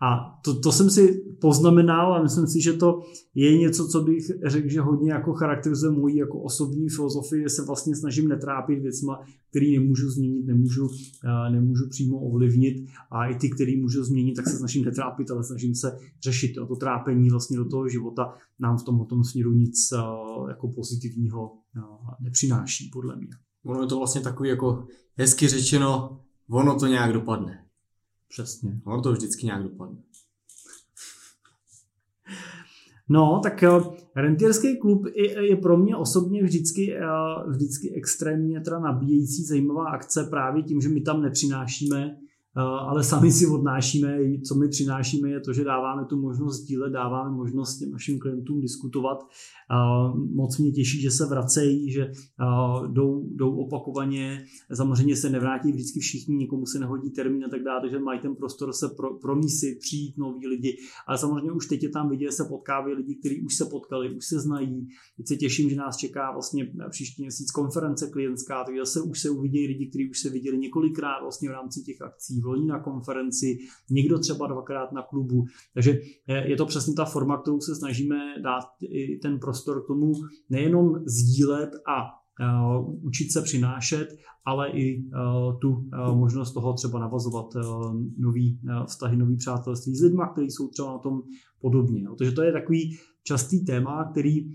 A 0.00 0.38
to, 0.44 0.60
to 0.60 0.72
jsem 0.72 0.90
si 0.90 1.24
poznamenal 1.40 2.14
a 2.14 2.22
myslím 2.22 2.46
si, 2.46 2.62
že 2.62 2.72
to 2.72 3.00
je 3.34 3.58
něco, 3.58 3.88
co 3.88 4.00
bych 4.02 4.30
řekl, 4.46 4.68
že 4.68 4.80
hodně 4.80 5.12
jako 5.12 5.32
charakterizuje 5.32 5.92
můj 5.92 6.16
jako 6.16 6.40
osobní 6.40 6.88
filozofii, 6.88 7.42
že 7.42 7.48
se 7.48 7.64
vlastně 7.64 7.96
snažím 7.96 8.28
netrápit 8.28 8.82
věcma, 8.82 9.20
který 9.50 9.78
nemůžu 9.78 10.10
změnit, 10.10 10.46
nemůžu, 10.46 10.88
nemůžu 11.50 11.88
přímo 11.88 12.18
ovlivnit 12.18 12.86
a 13.10 13.26
i 13.26 13.34
ty, 13.34 13.50
který 13.50 13.80
můžu 13.80 14.04
změnit, 14.04 14.34
tak 14.34 14.48
se 14.48 14.56
snažím 14.56 14.84
netrápit, 14.84 15.30
ale 15.30 15.44
snažím 15.44 15.74
se 15.74 15.98
řešit. 16.22 16.54
To 16.54 16.76
trápení 16.76 17.30
vlastně 17.30 17.56
do 17.56 17.64
toho 17.64 17.88
života 17.88 18.34
nám 18.60 18.78
v 18.78 18.82
tom, 18.82 19.06
tom 19.06 19.24
směru 19.24 19.52
nic 19.52 19.76
jako 20.48 20.68
pozitivního 20.68 21.52
nepřináší, 22.20 22.90
podle 22.92 23.16
mě. 23.16 23.28
Ono 23.64 23.80
je 23.80 23.86
to 23.86 23.98
vlastně 23.98 24.20
takový 24.20 24.48
jako 24.48 24.84
hezky 25.18 25.48
řečeno, 25.48 26.20
ono 26.50 26.78
to 26.78 26.86
nějak 26.86 27.12
dopadne. 27.12 27.65
Přesně. 28.28 28.80
Ono 28.84 29.02
to 29.02 29.12
vždycky 29.12 29.46
nějak 29.46 29.62
dopadne. 29.62 29.98
No, 33.08 33.40
tak 33.42 33.62
eh, 33.62 33.70
rentierský 34.16 34.78
klub 34.78 35.06
je, 35.40 35.56
pro 35.56 35.76
mě 35.76 35.96
osobně 35.96 36.42
vždycky, 36.42 36.96
eh, 36.96 37.04
vždycky 37.48 37.94
extrémně 37.94 38.60
teda 38.60 38.78
nabíjející 38.78 39.44
zajímavá 39.44 39.88
akce 39.88 40.24
právě 40.24 40.62
tím, 40.62 40.80
že 40.80 40.88
my 40.88 41.00
tam 41.00 41.22
nepřinášíme 41.22 42.18
ale 42.62 43.04
sami 43.04 43.32
si 43.32 43.46
odnášíme, 43.46 44.18
co 44.48 44.54
my 44.54 44.68
přinášíme, 44.68 45.30
je 45.30 45.40
to, 45.40 45.52
že 45.52 45.64
dáváme 45.64 46.04
tu 46.04 46.20
možnost 46.20 46.60
dílet, 46.60 46.90
dáváme 46.90 47.36
možnost 47.36 47.78
těm 47.78 47.90
našim 47.90 48.18
klientům 48.18 48.60
diskutovat. 48.60 49.18
Eh, 49.70 50.18
moc 50.34 50.58
mě 50.58 50.72
těší, 50.72 51.00
že 51.00 51.10
se 51.10 51.26
vracejí, 51.26 51.92
že 51.92 52.02
eh, 52.02 52.12
jdou, 52.88 53.28
jdou 53.34 53.56
opakovaně. 53.56 54.44
Samozřejmě 54.74 55.16
se 55.16 55.30
nevrátí 55.30 55.72
vždycky 55.72 56.00
všichni, 56.00 56.36
někomu 56.36 56.66
se 56.66 56.78
nehodí 56.78 57.10
termín 57.10 57.44
a 57.44 57.48
tak 57.48 57.62
dále, 57.62 57.80
takže 57.80 57.98
mají 57.98 58.20
ten 58.20 58.34
prostor 58.36 58.72
se 58.72 58.88
pro, 58.88 59.14
promísit, 59.18 59.78
přijít 59.78 60.18
noví 60.18 60.46
lidi. 60.46 60.76
Ale 61.06 61.18
samozřejmě 61.18 61.52
už 61.52 61.66
teď 61.66 61.82
je 61.82 61.88
tam 61.88 62.08
vidět, 62.08 62.32
se 62.32 62.44
potkávají 62.44 62.94
lidi, 62.94 63.14
kteří 63.14 63.42
už 63.42 63.54
se 63.54 63.64
potkali, 63.64 64.16
už 64.16 64.26
se 64.26 64.40
znají. 64.40 64.88
Teď 65.16 65.26
se 65.28 65.36
těším, 65.36 65.70
že 65.70 65.76
nás 65.76 65.96
čeká 65.96 66.32
vlastně 66.32 66.72
příští 66.90 67.22
měsíc 67.22 67.50
konference 67.50 68.10
klientská, 68.12 68.64
takže 68.64 68.80
zase 68.80 69.00
už 69.00 69.20
se 69.20 69.30
uvidějí 69.30 69.66
lidi, 69.66 69.86
kteří 69.86 70.10
už 70.10 70.20
se 70.20 70.30
viděli 70.30 70.58
několikrát 70.58 71.20
vlastně 71.22 71.48
v 71.48 71.52
rámci 71.52 71.82
těch 71.82 72.02
akcí 72.02 72.40
loni 72.46 72.66
na 72.66 72.80
konferenci, 72.80 73.58
někdo 73.90 74.18
třeba 74.18 74.46
dvakrát 74.46 74.92
na 74.92 75.02
klubu. 75.02 75.44
Takže 75.74 76.00
je 76.26 76.56
to 76.56 76.66
přesně 76.66 76.94
ta 76.94 77.04
forma, 77.04 77.40
kterou 77.42 77.60
se 77.60 77.74
snažíme 77.74 78.16
dát 78.42 78.64
i 78.82 79.18
ten 79.18 79.38
prostor 79.38 79.84
k 79.84 79.86
tomu 79.86 80.12
nejenom 80.50 81.02
sdílet 81.06 81.70
a 81.88 82.26
Uh, 82.40 83.06
učit 83.06 83.32
se 83.32 83.42
přinášet, 83.42 84.08
ale 84.44 84.70
i 84.70 85.04
uh, 85.04 85.58
tu 85.58 85.88
možnost 86.14 86.52
toho 86.52 86.72
třeba 86.72 86.98
navazovat 86.98 87.46
nový 88.18 88.60
vztahy, 88.86 89.16
nový 89.16 89.36
přátelství 89.36 89.96
s 89.96 90.02
lidmi, 90.02 90.22
kteří 90.32 90.50
jsou 90.50 90.68
třeba 90.68 90.92
na 90.92 90.98
tom 90.98 91.22
podobně. 91.60 92.06
Takže 92.18 92.32
to 92.32 92.42
je 92.42 92.52
takový 92.52 92.98
častý 93.22 93.64
téma, 93.64 94.08
který 94.10 94.50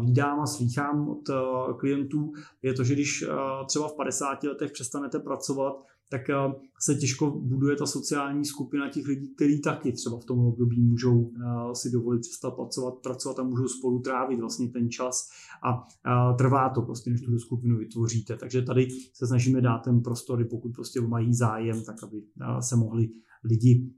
vídám 0.00 0.40
a 0.40 0.46
slýchám 0.46 1.08
od 1.08 1.30
klientů, 1.76 2.32
je 2.62 2.74
to, 2.74 2.84
že 2.84 2.94
když 2.94 3.24
třeba 3.66 3.88
v 3.88 3.96
50 3.96 4.42
letech 4.42 4.72
přestanete 4.72 5.18
pracovat, 5.18 5.84
tak 6.10 6.30
eh, 6.30 6.34
se 6.80 6.94
těžko 6.94 7.30
buduje 7.30 7.76
ta 7.76 7.86
sociální 7.86 8.44
skupina 8.44 8.90
těch 8.90 9.06
lidí, 9.06 9.34
kteří 9.34 9.60
taky 9.60 9.92
třeba 9.92 10.18
v 10.18 10.24
tom 10.24 10.38
období 10.38 10.80
můžou 10.80 11.30
eh, 11.30 11.74
si 11.74 11.90
dovolit 11.90 12.20
přestat 12.20 12.50
pracovat, 12.50 12.94
pracovat 13.02 13.38
a 13.38 13.42
můžou 13.42 13.68
spolu 13.68 14.00
trávit 14.00 14.40
vlastně 14.40 14.68
ten 14.68 14.90
čas 14.90 15.28
a 15.62 15.86
trvá 16.34 16.68
to 16.68 16.82
prostě, 16.82 17.10
než 17.10 17.20
tu 17.20 17.38
skupinu 17.38 17.78
vytvoříte. 17.78 18.36
Takže 18.36 18.62
tady 18.62 18.88
se 19.14 19.26
snažíme 19.26 19.60
dát 19.60 19.78
ten 19.78 20.00
prostor, 20.00 20.46
pokud 20.50 20.72
prostě 20.74 21.00
mají 21.00 21.34
zájem, 21.34 21.84
tak 21.84 22.02
aby 22.02 22.16
eh, 22.18 22.62
se 22.62 22.76
mohli 22.76 23.08
lidi 23.44 23.90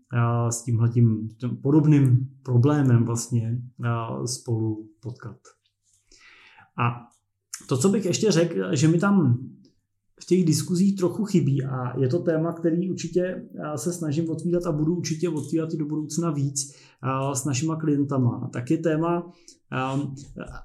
s 0.51 0.63
tímhletím 0.63 1.29
tím 1.37 1.57
podobným 1.57 2.29
problémem 2.43 3.05
vlastně 3.05 3.63
spolu 4.27 4.89
potkat. 5.01 5.37
A 6.79 7.09
to, 7.67 7.79
co 7.79 7.89
bych 7.89 8.05
ještě 8.05 8.31
řekl, 8.31 8.77
že 8.77 8.89
mi 8.89 8.99
tam 8.99 9.39
v 10.21 10.27
těch 10.27 10.45
diskuzích 10.45 10.97
trochu 10.97 11.25
chybí 11.25 11.65
a 11.65 12.01
je 12.01 12.09
to 12.09 12.19
téma, 12.19 12.53
který 12.53 12.91
určitě 12.91 13.43
se 13.77 13.93
snažím 13.93 14.31
otvírat 14.31 14.67
a 14.67 14.73
budu 14.73 14.97
určitě 14.97 15.29
otvírat 15.29 15.75
i 15.75 15.77
do 15.77 15.87
budoucna 15.87 16.31
víc 16.31 16.75
s 17.33 17.45
našima 17.45 17.77
klientama. 17.77 18.51
Tak 18.53 18.71
je 18.71 18.79
téma, 18.79 19.33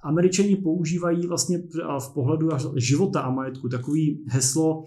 Američani 0.04 0.56
používají 0.56 1.27
vlastně 1.27 1.58
v 2.00 2.13
pohledu 2.13 2.50
života 2.75 3.22
a 3.22 3.32
majetku 3.32 3.70
takový 3.70 4.24
heslo, 4.27 4.84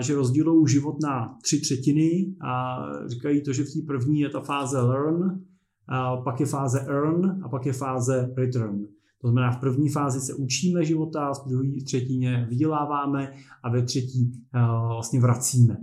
že 0.00 0.14
rozdělují 0.14 0.68
život 0.68 0.96
na 1.02 1.38
tři 1.42 1.60
třetiny 1.60 2.34
a 2.40 2.78
říkají 3.06 3.42
to, 3.42 3.52
že 3.52 3.64
v 3.64 3.72
té 3.72 3.80
první 3.86 4.20
je 4.20 4.28
ta 4.28 4.40
fáze 4.40 4.80
learn, 4.80 5.40
pak 6.24 6.40
je 6.40 6.46
fáze 6.46 6.80
earn 6.80 7.40
a 7.44 7.48
pak 7.48 7.66
je 7.66 7.72
fáze 7.72 8.34
return. 8.36 8.86
To 9.22 9.28
znamená, 9.28 9.52
v 9.52 9.60
první 9.60 9.88
fázi 9.88 10.20
se 10.20 10.34
učíme 10.34 10.84
života, 10.84 11.32
v 11.32 11.48
druhé 11.48 11.84
třetině 11.84 12.46
vyděláváme 12.50 13.32
a 13.62 13.70
ve 13.70 13.82
třetí 13.82 14.32
uh, 14.54 14.92
vlastně 14.92 15.20
vracíme. 15.20 15.76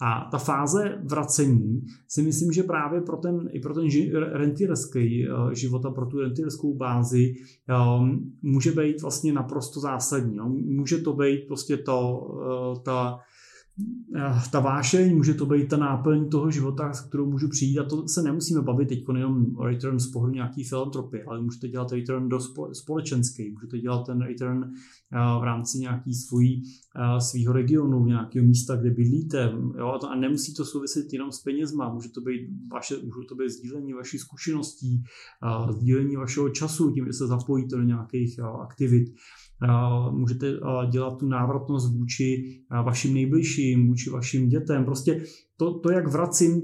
A 0.00 0.28
ta 0.30 0.38
fáze 0.38 0.98
vracení 1.04 1.82
si 2.08 2.22
myslím, 2.22 2.52
že 2.52 2.62
právě 2.62 3.00
pro 3.00 3.16
ten, 3.16 3.48
i 3.52 3.60
pro 3.60 3.74
ten 3.74 3.88
rentierský 4.32 5.28
uh, 5.28 5.52
život 5.52 5.86
a 5.86 5.90
pro 5.90 6.06
tu 6.06 6.20
rentierskou 6.20 6.74
bázi 6.74 7.34
um, 7.98 8.32
může 8.42 8.72
být 8.72 9.02
vlastně 9.02 9.32
naprosto 9.32 9.80
zásadní. 9.80 10.38
Může 10.76 10.98
to 10.98 11.12
být 11.12 11.46
prostě 11.48 11.76
to, 11.76 12.28
ta 12.84 13.18
Eh, 13.18 13.35
ta 14.52 14.60
vášeň, 14.60 15.16
může 15.16 15.34
to 15.34 15.46
být 15.46 15.68
ta 15.68 15.76
náplň 15.76 16.28
toho 16.28 16.50
života, 16.50 16.92
s 16.92 17.00
kterou 17.00 17.30
můžu 17.30 17.48
přijít 17.48 17.78
a 17.78 17.84
to 17.84 18.08
se 18.08 18.22
nemusíme 18.22 18.62
bavit 18.62 18.88
teď 18.88 19.04
jenom 19.16 19.56
o 19.56 19.64
return 19.64 19.98
z 19.98 20.10
pohledu 20.10 20.34
nějaký 20.34 20.64
filantropy, 20.64 21.22
ale 21.22 21.42
můžete 21.42 21.68
dělat 21.68 21.92
return 21.92 22.28
do 22.28 22.38
společenský, 22.72 23.50
můžete 23.50 23.78
dělat 23.78 24.06
ten 24.06 24.22
return 24.22 24.64
eh, 24.64 25.40
v 25.40 25.44
rámci 25.44 25.78
nějaký 25.78 26.14
svojí, 26.14 26.62
eh, 26.96 27.20
svého 27.20 27.52
regionu, 27.52 28.06
nějakého 28.06 28.46
místa, 28.46 28.76
kde 28.76 28.90
bydlíte. 28.90 29.52
Jo? 29.78 29.98
A 30.10 30.14
nemusí 30.14 30.54
to 30.54 30.64
souviset 30.64 31.12
jenom 31.12 31.32
s 31.32 31.40
penězma, 31.40 31.92
může 31.92 32.08
to 32.08 32.20
být 32.20 32.48
vaše, 32.72 32.94
může 32.94 33.28
to 33.28 33.34
být 33.34 33.50
sdílení 33.50 33.92
vašich 33.92 34.20
zkušeností, 34.20 35.02
sdílení 35.70 36.16
vašeho 36.16 36.48
času, 36.48 36.90
tím, 36.90 37.06
že 37.06 37.12
se 37.12 37.26
zapojíte 37.26 37.76
do 37.76 37.82
nějakých 37.82 38.40
aktivit 38.40 39.14
můžete 40.10 40.52
dělat 40.90 41.18
tu 41.18 41.26
návratnost 41.26 41.94
vůči 41.94 42.60
vašim 42.84 43.14
nejbližším, 43.14 43.88
vůči 43.88 44.10
vašim 44.10 44.48
dětem. 44.48 44.84
Prostě 44.84 45.24
to, 45.56 45.78
to 45.78 45.90
jak 45.90 46.08
vracím 46.08 46.62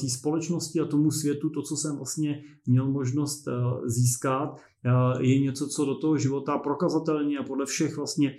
té 0.00 0.08
společnosti 0.08 0.80
a 0.80 0.84
tomu 0.84 1.10
světu, 1.10 1.50
to, 1.50 1.62
co 1.62 1.76
jsem 1.76 1.96
vlastně 1.96 2.42
měl 2.66 2.90
možnost 2.90 3.48
získat, 3.86 4.56
je 5.20 5.40
něco, 5.40 5.68
co 5.68 5.84
do 5.84 5.94
toho 5.94 6.18
života 6.18 6.58
prokazatelně 6.58 7.38
a 7.38 7.42
podle 7.42 7.66
všech 7.66 7.96
vlastně 7.96 8.36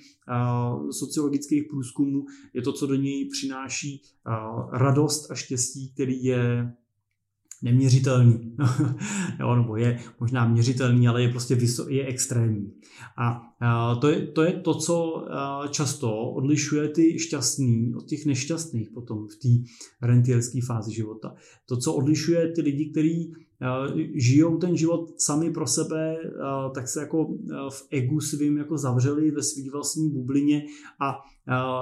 sociologických 0.92 1.64
průzkumů 1.70 2.26
je 2.54 2.62
to, 2.62 2.74
co 2.74 2.88
do 2.88 2.96
něj 2.96 3.30
přináší 3.30 4.02
radost 4.72 5.32
a 5.32 5.36
štěstí, 5.36 5.92
který 5.94 6.24
je 6.24 6.74
neměřitelný. 7.66 8.56
jo, 9.40 9.56
nebo 9.56 9.76
je 9.78 10.00
možná 10.20 10.48
měřitelný, 10.48 11.08
ale 11.08 11.22
je 11.22 11.30
prostě 11.30 11.56
vyso- 11.56 11.90
je 11.90 12.06
extrémní. 12.06 12.74
A 13.18 13.42
to 14.02 14.10
je, 14.10 14.28
to 14.28 14.44
je 14.44 14.52
to, 14.52 14.74
co 14.74 15.26
často 15.70 16.32
odlišuje 16.32 16.90
ty 16.90 17.20
šťastný 17.20 17.96
od 17.96 18.06
těch 18.06 18.26
nešťastných 18.26 18.90
potom 18.90 19.28
v 19.28 19.36
té 19.36 19.72
rentierské 20.08 20.60
fázi 20.68 20.94
života. 20.94 21.36
To, 21.66 21.78
co 21.78 21.94
odlišuje 21.94 22.52
ty 22.52 22.62
lidi, 22.62 22.92
kteří 22.92 23.34
žijou 24.16 24.58
ten 24.58 24.78
život 24.78 25.22
sami 25.22 25.52
pro 25.52 25.68
sebe, 25.68 26.18
tak 26.76 26.88
se 26.88 27.00
jako 27.00 27.26
v 27.70 27.88
egu 27.92 28.20
svým 28.20 28.58
jako 28.58 28.78
zavřeli 28.78 29.32
ve 29.32 29.44
své 29.44 29.72
vlastní 29.72 30.10
bublině 30.10 30.66
a 31.02 31.16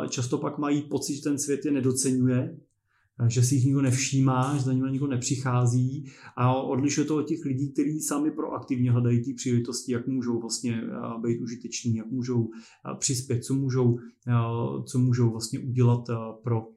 často 0.09 0.37
pak 0.37 0.57
mají 0.57 0.81
pocit, 0.81 1.15
že 1.15 1.21
ten 1.21 1.37
svět 1.39 1.65
je 1.65 1.71
nedocenuje, 1.71 2.57
že 3.27 3.43
si 3.43 3.55
jich 3.55 3.65
nikdo 3.65 3.81
nevšímá, 3.81 4.57
že 4.57 4.63
za 4.63 4.73
nimi 4.73 4.91
nikdo 4.91 5.07
nepřichází 5.07 6.05
a 6.37 6.55
odlišuje 6.55 7.05
to 7.05 7.15
od 7.15 7.27
těch 7.27 7.45
lidí, 7.45 7.71
kteří 7.71 7.99
sami 7.99 8.31
proaktivně 8.31 8.91
hledají 8.91 9.23
ty 9.23 9.33
příležitosti, 9.33 9.91
jak 9.91 10.07
můžou 10.07 10.39
vlastně 10.39 10.81
být 11.21 11.41
užiteční, 11.41 11.95
jak 11.95 12.11
můžou 12.11 12.49
přispět, 12.99 13.43
co 13.43 13.53
můžou, 13.53 13.97
co 14.85 14.99
můžou 14.99 15.31
vlastně 15.31 15.59
udělat 15.59 16.03
pro 16.43 16.67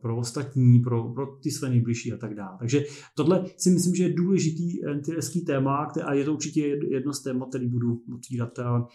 pro 0.00 0.16
ostatní, 0.16 0.80
pro, 0.80 1.14
pro 1.14 1.26
ty 1.26 1.50
své 1.50 1.68
nejbližší 1.68 2.12
a 2.12 2.16
tak 2.16 2.34
dále. 2.34 2.56
Takže 2.58 2.84
tohle 3.16 3.44
si 3.56 3.70
myslím, 3.70 3.94
že 3.94 4.04
je 4.04 4.14
důležitý 4.14 4.80
rentierský 4.80 5.44
téma 5.44 5.86
a 6.04 6.12
je 6.14 6.24
to 6.24 6.32
určitě 6.32 6.78
jedno 6.90 7.12
z 7.12 7.22
témat, 7.22 7.48
který 7.48 7.68
budu 7.68 8.02
otvírat, 8.14 8.58
a, 8.58 8.88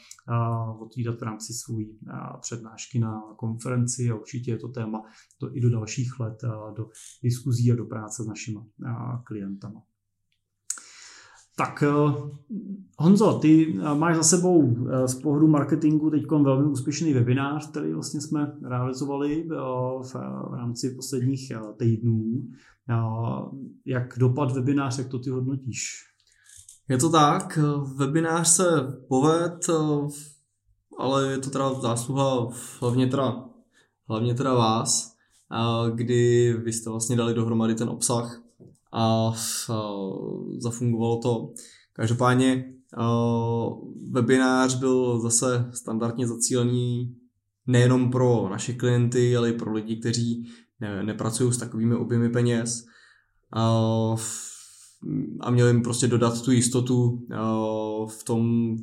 otvírat 0.79 1.19
v 1.19 1.23
rámci 1.23 1.53
svůj 1.53 1.95
přednášky 2.41 2.99
na 2.99 3.21
konferenci 3.37 4.09
a 4.09 4.15
určitě 4.15 4.51
je 4.51 4.57
to 4.57 4.67
téma 4.67 5.01
to 5.37 5.55
i 5.57 5.59
do 5.59 5.69
dalších 5.69 6.19
let, 6.19 6.41
do 6.75 6.89
diskuzí 7.23 7.71
a 7.71 7.75
do 7.75 7.85
práce 7.85 8.23
s 8.23 8.27
našimi 8.27 8.59
klientama. 9.23 9.81
Tak 11.57 11.83
eh, 11.83 12.13
Honzo, 12.97 13.39
ty 13.39 13.79
eh, 13.79 13.95
máš 13.95 14.15
za 14.15 14.23
sebou 14.23 14.75
eh, 14.77 15.07
z 15.07 15.15
pohledu 15.15 15.47
marketingu 15.47 16.09
teď 16.09 16.25
velmi 16.31 16.69
úspěšný 16.69 17.13
webinář, 17.13 17.69
který 17.69 17.93
vlastně 17.93 18.21
jsme 18.21 18.53
realizovali 18.63 19.47
v, 20.01 20.13
v 20.49 20.53
rámci 20.53 20.95
posledních 20.95 21.51
týdnů. 21.77 22.43
Jak 23.85 24.13
dopad 24.17 24.51
webinář, 24.51 24.97
jak 24.97 25.07
to 25.07 25.19
ty 25.19 25.29
hodnotíš? 25.29 26.03
Je 26.89 26.97
to 26.97 27.09
tak, 27.09 27.59
webinář 27.95 28.47
se 28.47 28.63
poved, 29.07 29.69
ale 30.97 31.31
je 31.31 31.37
to 31.37 31.49
teda 31.49 31.73
zásluha 31.73 32.47
hlavně 32.79 33.07
teda, 33.07 33.45
hlavně 34.09 34.33
teda 34.33 34.53
vás, 34.53 35.15
kdy 35.95 36.53
vy 36.63 36.73
jste 36.73 36.89
vlastně 36.89 37.15
dali 37.15 37.33
dohromady 37.33 37.75
ten 37.75 37.89
obsah 37.89 38.46
a 38.93 39.33
zafungovalo 40.57 41.17
to. 41.17 41.53
Každopádně 41.93 42.73
webinář 44.11 44.75
byl 44.75 45.19
zase 45.19 45.69
standardně 45.73 46.27
zacílený 46.27 47.15
nejenom 47.67 48.11
pro 48.11 48.49
naše 48.49 48.73
klienty, 48.73 49.37
ale 49.37 49.49
i 49.49 49.53
pro 49.53 49.73
lidi, 49.73 49.95
kteří 49.95 50.47
ne, 50.79 51.03
nepracují 51.03 51.53
s 51.53 51.57
takovými 51.57 51.95
objemy 51.95 52.29
peněz 52.29 52.85
a 55.39 55.51
měli 55.51 55.69
jim 55.69 55.81
prostě 55.81 56.07
dodat 56.07 56.41
tu 56.41 56.51
jistotu 56.51 57.27
v 58.07 58.23
tom, 58.23 58.75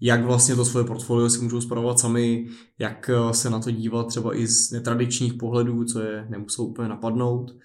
jak 0.00 0.24
vlastně 0.24 0.56
to 0.56 0.64
svoje 0.64 0.86
portfolio 0.86 1.30
si 1.30 1.42
můžou 1.42 1.60
spravovat 1.60 1.98
sami, 1.98 2.48
jak 2.78 3.10
se 3.32 3.50
na 3.50 3.60
to 3.60 3.70
dívat 3.70 4.06
třeba 4.06 4.36
i 4.36 4.46
z 4.46 4.70
netradičních 4.70 5.34
pohledů, 5.34 5.84
co 5.84 6.00
je 6.00 6.26
nemuselo 6.30 6.68
úplně 6.68 6.88
napadnout. 6.88 7.56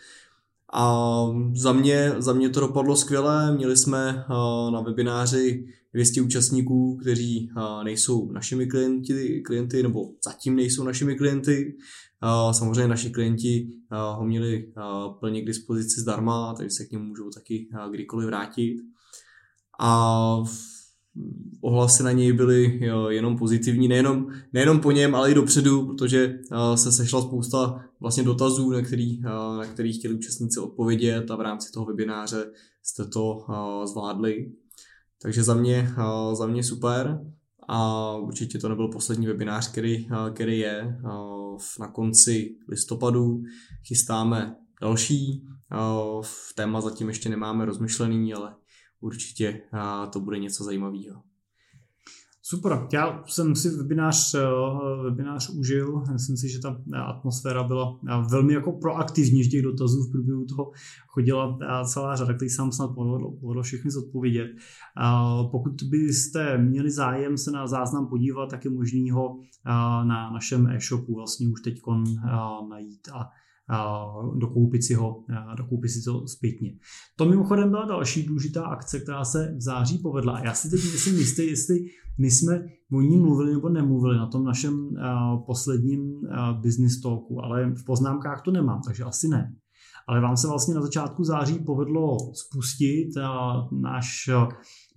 A 0.74 1.26
za 1.56 1.74
mě, 1.74 2.14
za 2.18 2.34
mě 2.34 2.50
to 2.50 2.60
dopadlo 2.60 2.96
skvěle. 2.96 3.56
Měli 3.56 3.78
jsme 3.78 4.26
na 4.72 4.82
webináři 4.82 5.66
200 5.94 6.22
účastníků, 6.22 6.98
kteří 7.02 7.50
nejsou 7.84 8.32
našimi 8.32 8.68
klienti, 8.68 9.42
klienty 9.46 9.84
nebo 9.84 10.00
zatím 10.26 10.56
nejsou 10.56 10.84
našimi 10.84 11.16
klienty. 11.16 11.78
Samozřejmě 12.52 12.88
naši 12.88 13.10
klienti 13.10 13.70
ho 13.92 14.26
měli 14.26 14.74
plně 15.20 15.42
k 15.42 15.46
dispozici 15.46 16.02
zdarma, 16.02 16.54
takže 16.58 16.72
se 16.72 16.86
k 16.86 16.92
němu 16.92 17.06
můžou 17.06 17.30
taky 17.30 17.68
kdykoliv 17.92 18.28
vrátit. 18.28 18.78
A 19.80 20.38
ohlasy 21.62 22.04
na 22.04 22.12
něj 22.12 22.34
byly 22.34 22.80
jenom 23.10 23.38
pozitivní, 23.38 23.88
nejenom, 23.88 24.28
nejenom 24.54 24.80
po 24.80 24.92
něm, 24.92 25.16
ale 25.16 25.32
i 25.32 25.34
dopředu, 25.34 25.86
protože 25.86 26.40
se 26.76 26.92
sešla 26.92 27.22
spousta 27.22 27.86
vlastně 28.00 28.24
dotazů, 28.24 28.70
na 28.70 28.82
který, 28.82 29.22
na 29.22 29.66
který 29.66 29.94
chtěli 29.94 30.14
účastníci 30.14 30.60
odpovědět 30.60 31.32
a 31.32 31.36
v 31.36 31.42
rámci 31.42 31.72
toho 31.72 31.86
webináře 31.86 32.52
jste 32.84 33.06
to 33.06 33.46
zvládli. 33.86 34.51
Takže 35.22 35.44
za 35.44 35.53
mě, 35.53 35.94
za 36.34 36.48
mě 36.48 36.64
super 36.64 37.20
a 37.68 38.16
určitě 38.16 38.60
to 38.60 38.70
nebyl 38.70 38.88
poslední 38.88 39.27
webinář, 39.27 39.72
který, 39.72 40.08
který 40.34 40.60
je. 40.60 41.00
Na 41.79 41.88
konci 41.88 42.55
listopadu 42.70 43.44
chystáme 43.88 44.55
další. 44.82 45.46
V 46.22 46.53
téma 46.55 46.82
zatím 46.82 47.08
ještě 47.08 47.29
nemáme 47.29 47.66
rozmyšlený, 47.66 48.34
ale 48.34 48.55
určitě 49.01 49.62
to 50.09 50.20
bude 50.20 50.40
něco 50.40 50.64
zajímavého. 50.64 51.22
Super, 52.50 52.88
já 52.94 53.24
jsem 53.27 53.55
si 53.55 53.70
webinář, 53.70 54.33
eh, 54.33 54.40
webinář 55.03 55.50
užil, 55.50 56.03
myslím 56.14 56.38
si, 56.38 56.50
že 56.50 56.59
ta 56.59 56.81
atmosféra 57.05 57.64
byla 57.64 58.00
eh, 58.07 58.24
velmi 58.31 58.53
jako 58.53 58.72
proaktivní, 58.72 59.44
že 59.44 59.50
těch 59.50 59.62
dotazů 59.62 60.03
v 60.03 60.12
průběhu 60.12 60.46
toho 60.46 60.72
chodila 61.07 61.57
eh, 61.62 61.85
celá 61.85 62.16
řada, 62.16 62.33
který 62.33 62.50
jsem 62.50 62.72
snad 62.72 62.88
povedl, 62.88 63.31
povedl 63.42 63.62
všechny 63.62 63.92
zodpovědět. 63.92 64.48
Pokud 65.51 65.83
byste 65.83 66.57
měli 66.57 66.92
zájem 66.92 67.38
se 67.38 67.51
na 67.51 67.68
záznam 67.68 68.07
podívat, 68.07 68.50
tak 68.50 68.66
je 68.66 68.72
možný 68.72 69.12
ho 69.12 69.40
na 70.03 70.31
našem 70.31 70.68
e-shopu 70.68 71.16
vlastně 71.16 71.48
už 71.48 71.62
teď 71.62 71.81
najít 72.70 73.07
a 73.14 73.29
dokoupit 74.36 74.84
si 74.84 74.94
ho, 74.94 75.24
dokoupit 75.58 75.90
si 75.90 76.03
to 76.05 76.27
zpětně. 76.27 76.74
To 77.16 77.25
mimochodem 77.25 77.70
byla 77.70 77.86
další 77.86 78.24
důležitá 78.24 78.66
akce, 78.66 79.00
která 79.00 79.25
se 79.25 79.55
v 79.58 79.62
září 79.62 79.98
povedla. 79.98 80.42
Já 80.44 80.53
si 80.53 80.70
teď 80.70 80.79
myslím 80.92 81.16
jistý, 81.18 81.48
jestli 81.48 81.86
my 82.18 82.32
jsme 82.32 82.66
o 82.94 83.01
ní 83.01 83.18
mluvili 83.18 83.53
nebo 83.53 83.70
nemluvili 83.70 84.18
na 84.18 84.27
tom 84.27 84.44
našem 84.44 84.90
posledním 85.46 86.22
business 86.62 87.01
talku, 87.01 87.44
ale 87.44 87.72
v 87.75 87.86
poznámkách 87.86 88.42
to 88.42 88.51
nemám, 88.51 88.82
takže 88.86 89.03
asi 89.03 89.27
ne. 89.27 89.55
Ale 90.08 90.22
vám 90.22 90.38
se 90.38 90.48
vlastně 90.48 90.75
na 90.75 90.82
začátku 90.82 91.24
září 91.24 91.60
povedlo 91.60 92.18
spustit 92.34 93.10
náš 93.72 94.29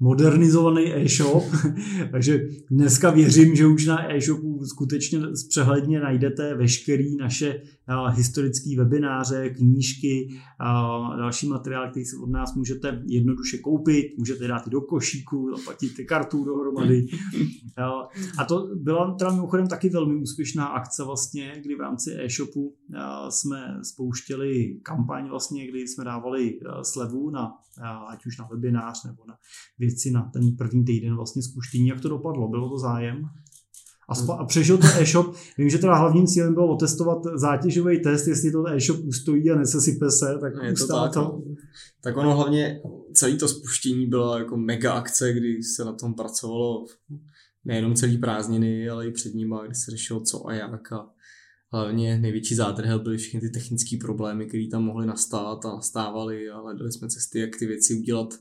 modernizovaný 0.03 0.95
e-shop, 0.95 1.45
takže 2.11 2.41
dneska 2.71 3.11
věřím, 3.11 3.57
že 3.57 3.67
už 3.67 3.87
na 3.87 4.15
e-shopu 4.15 4.65
skutečně 4.65 5.19
přehledně 5.49 6.01
najdete 6.01 6.55
veškerý 6.55 7.17
naše 7.17 7.62
historické 8.11 8.77
webináře, 8.77 9.51
knížky 9.51 10.29
a 10.61 10.99
další 11.17 11.49
materiál, 11.49 11.91
který 11.91 12.05
si 12.05 12.17
od 12.17 12.31
nás 12.31 12.55
můžete 12.55 13.03
jednoduše 13.07 13.59
koupit, 13.59 14.19
můžete 14.19 14.49
dát 14.49 14.67
i 14.67 14.71
do 14.71 14.81
košíku, 14.81 15.57
zaplatíte 15.57 16.05
kartu 16.05 16.45
dohromady. 16.45 17.07
A 18.38 18.45
to 18.45 18.69
byla 18.75 19.15
teda 19.15 19.31
mimochodem 19.31 19.67
taky 19.67 19.88
velmi 19.88 20.17
úspěšná 20.17 20.67
akce 20.67 21.05
vlastně, 21.05 21.53
kdy 21.65 21.75
v 21.75 21.81
rámci 21.81 22.11
e-shopu 22.19 22.75
jsme 23.29 23.79
spouštěli 23.83 24.81
kampaň 24.83 25.29
vlastně, 25.29 25.71
kdy 25.71 25.88
jsme 25.88 26.05
dávali 26.05 26.59
slevu 26.83 27.31
na 27.31 27.53
ať 28.09 28.27
už 28.27 28.38
na 28.38 28.49
webinář 28.51 29.05
nebo 29.05 29.25
na 29.29 29.37
věci 29.79 29.92
na 30.11 30.31
ten 30.33 30.57
první 30.57 30.85
týden 30.85 31.17
vlastně 31.17 31.43
spuštění. 31.43 31.89
Jak 31.89 32.01
to 32.01 32.09
dopadlo? 32.09 32.49
Bylo 32.49 32.69
to 32.69 32.79
zájem? 32.79 33.25
A, 34.09 34.15
spa- 34.15 34.35
a 34.35 34.45
přežil 34.45 34.79
to 34.79 34.87
e-shop. 35.01 35.37
Vím, 35.59 35.71
že 35.71 35.79
teda 35.79 35.97
hlavním 35.97 36.27
cílem 36.27 36.55
bylo 36.55 36.75
otestovat 36.75 37.19
zátěžový 37.35 38.03
test, 38.03 38.27
jestli 38.27 38.53
to 38.53 38.69
e-shop 38.69 39.01
ustojí 39.05 39.51
a 39.51 39.59
nesesype 39.59 40.11
se, 40.11 40.39
tak 40.41 40.53
je 40.63 40.73
to 40.73 40.87
tak, 40.87 41.13
to. 41.13 41.21
No. 41.21 41.43
Tak 42.01 42.17
ono 42.17 42.37
hlavně, 42.37 42.81
celé 43.15 43.37
to 43.37 43.49
spuštění 43.49 44.07
byla 44.07 44.39
jako 44.39 44.57
mega 44.57 44.93
akce, 44.93 45.33
kdy 45.33 45.63
se 45.63 45.85
na 45.85 45.93
tom 45.93 46.15
pracovalo 46.15 46.87
nejenom 47.65 47.95
celý 47.95 48.19
prázdniny, 48.19 48.89
ale 48.89 49.09
i 49.09 49.11
před 49.11 49.35
nimi, 49.35 49.55
kdy 49.67 49.75
se 49.75 49.91
řešilo 49.91 50.21
co 50.21 50.47
a 50.49 50.55
jak 50.55 50.93
a 50.93 51.11
hlavně 51.73 52.19
největší 52.19 52.55
zádrhel 52.55 52.99
byly 52.99 53.17
všechny 53.17 53.41
ty 53.41 53.51
technické 53.51 53.97
problémy, 54.01 54.47
které 54.47 54.69
tam 54.71 54.85
mohly 54.85 55.07
nastat 55.07 55.65
a 55.65 55.69
nastávaly 55.69 56.51
a 56.51 56.61
hledali 56.61 56.93
jsme 56.93 57.09
cesty, 57.09 57.39
jak 57.39 57.57
ty 57.59 57.67
věci 57.67 57.95
udělat 57.95 58.35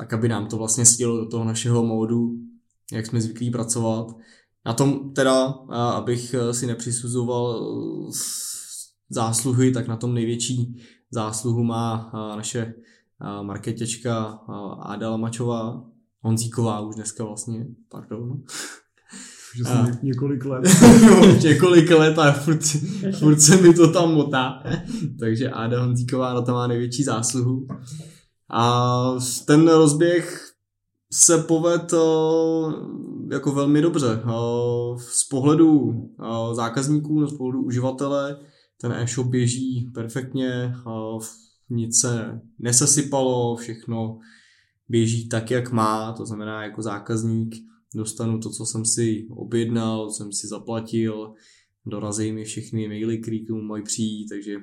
tak, 0.00 0.12
aby 0.12 0.28
nám 0.28 0.46
to 0.46 0.56
vlastně 0.56 0.86
stělo 0.86 1.16
do 1.16 1.26
toho 1.26 1.44
našeho 1.44 1.84
módu, 1.84 2.38
jak 2.92 3.06
jsme 3.06 3.20
zvyklí 3.20 3.50
pracovat. 3.50 4.06
Na 4.66 4.72
tom 4.72 5.12
teda, 5.14 5.44
abych 5.70 6.34
e, 6.34 6.54
si 6.54 6.66
nepřisuzoval 6.66 7.56
e, 7.56 8.12
zásluhy, 9.10 9.72
tak 9.72 9.88
na 9.88 9.96
tom 9.96 10.14
největší 10.14 10.82
zásluhu 11.10 11.64
má 11.64 12.12
naše 12.36 12.74
marketečka 13.42 14.38
Adela 14.82 15.16
Mačová, 15.16 15.84
Honzíková 16.20 16.80
už 16.80 16.94
dneska 16.94 17.24
vlastně, 17.24 17.66
pardon. 17.88 18.42
Že 19.56 19.64
jsem 19.64 19.76
a. 19.76 19.88
několik 20.02 20.44
let. 20.44 20.64
no, 21.02 21.34
několik 21.34 21.90
let 21.90 22.18
a 22.18 22.32
furt, 22.32 22.60
furt 23.18 23.40
se 23.40 23.56
mi 23.56 23.74
to 23.74 23.92
tam 23.92 24.14
motá. 24.14 24.62
Takže 25.18 25.50
Áda 25.50 25.82
Honzíková 25.82 26.34
na 26.34 26.42
to 26.42 26.52
má 26.52 26.66
největší 26.66 27.04
zásluhu. 27.04 27.66
A 28.50 29.14
ten 29.46 29.68
rozběh 29.68 30.50
se 31.12 31.38
poved 31.38 31.94
jako 33.30 33.52
velmi 33.52 33.82
dobře. 33.82 34.22
Z 34.96 35.28
pohledu 35.28 35.92
zákazníků, 36.52 37.26
z 37.26 37.36
pohledu 37.36 37.62
uživatele, 37.62 38.40
ten 38.80 38.92
e-shop 38.92 39.26
běží 39.26 39.90
perfektně, 39.94 40.74
nic 41.70 42.00
se 42.00 42.40
nesesypalo, 42.58 43.56
všechno 43.56 44.18
běží 44.88 45.28
tak, 45.28 45.50
jak 45.50 45.72
má, 45.72 46.12
to 46.12 46.26
znamená 46.26 46.62
jako 46.62 46.82
zákazník 46.82 47.54
dostanu 47.94 48.40
to, 48.40 48.50
co 48.50 48.66
jsem 48.66 48.84
si 48.84 49.28
objednal, 49.30 50.08
co 50.08 50.14
jsem 50.14 50.32
si 50.32 50.46
zaplatil, 50.46 51.34
dorazí 51.86 52.32
mi 52.32 52.44
všechny 52.44 52.88
maily, 52.88 53.18
které 53.18 53.38
k 53.38 53.46
tomu 53.48 53.62
mají 53.62 53.82
přijít, 53.82 54.28
takže 54.28 54.56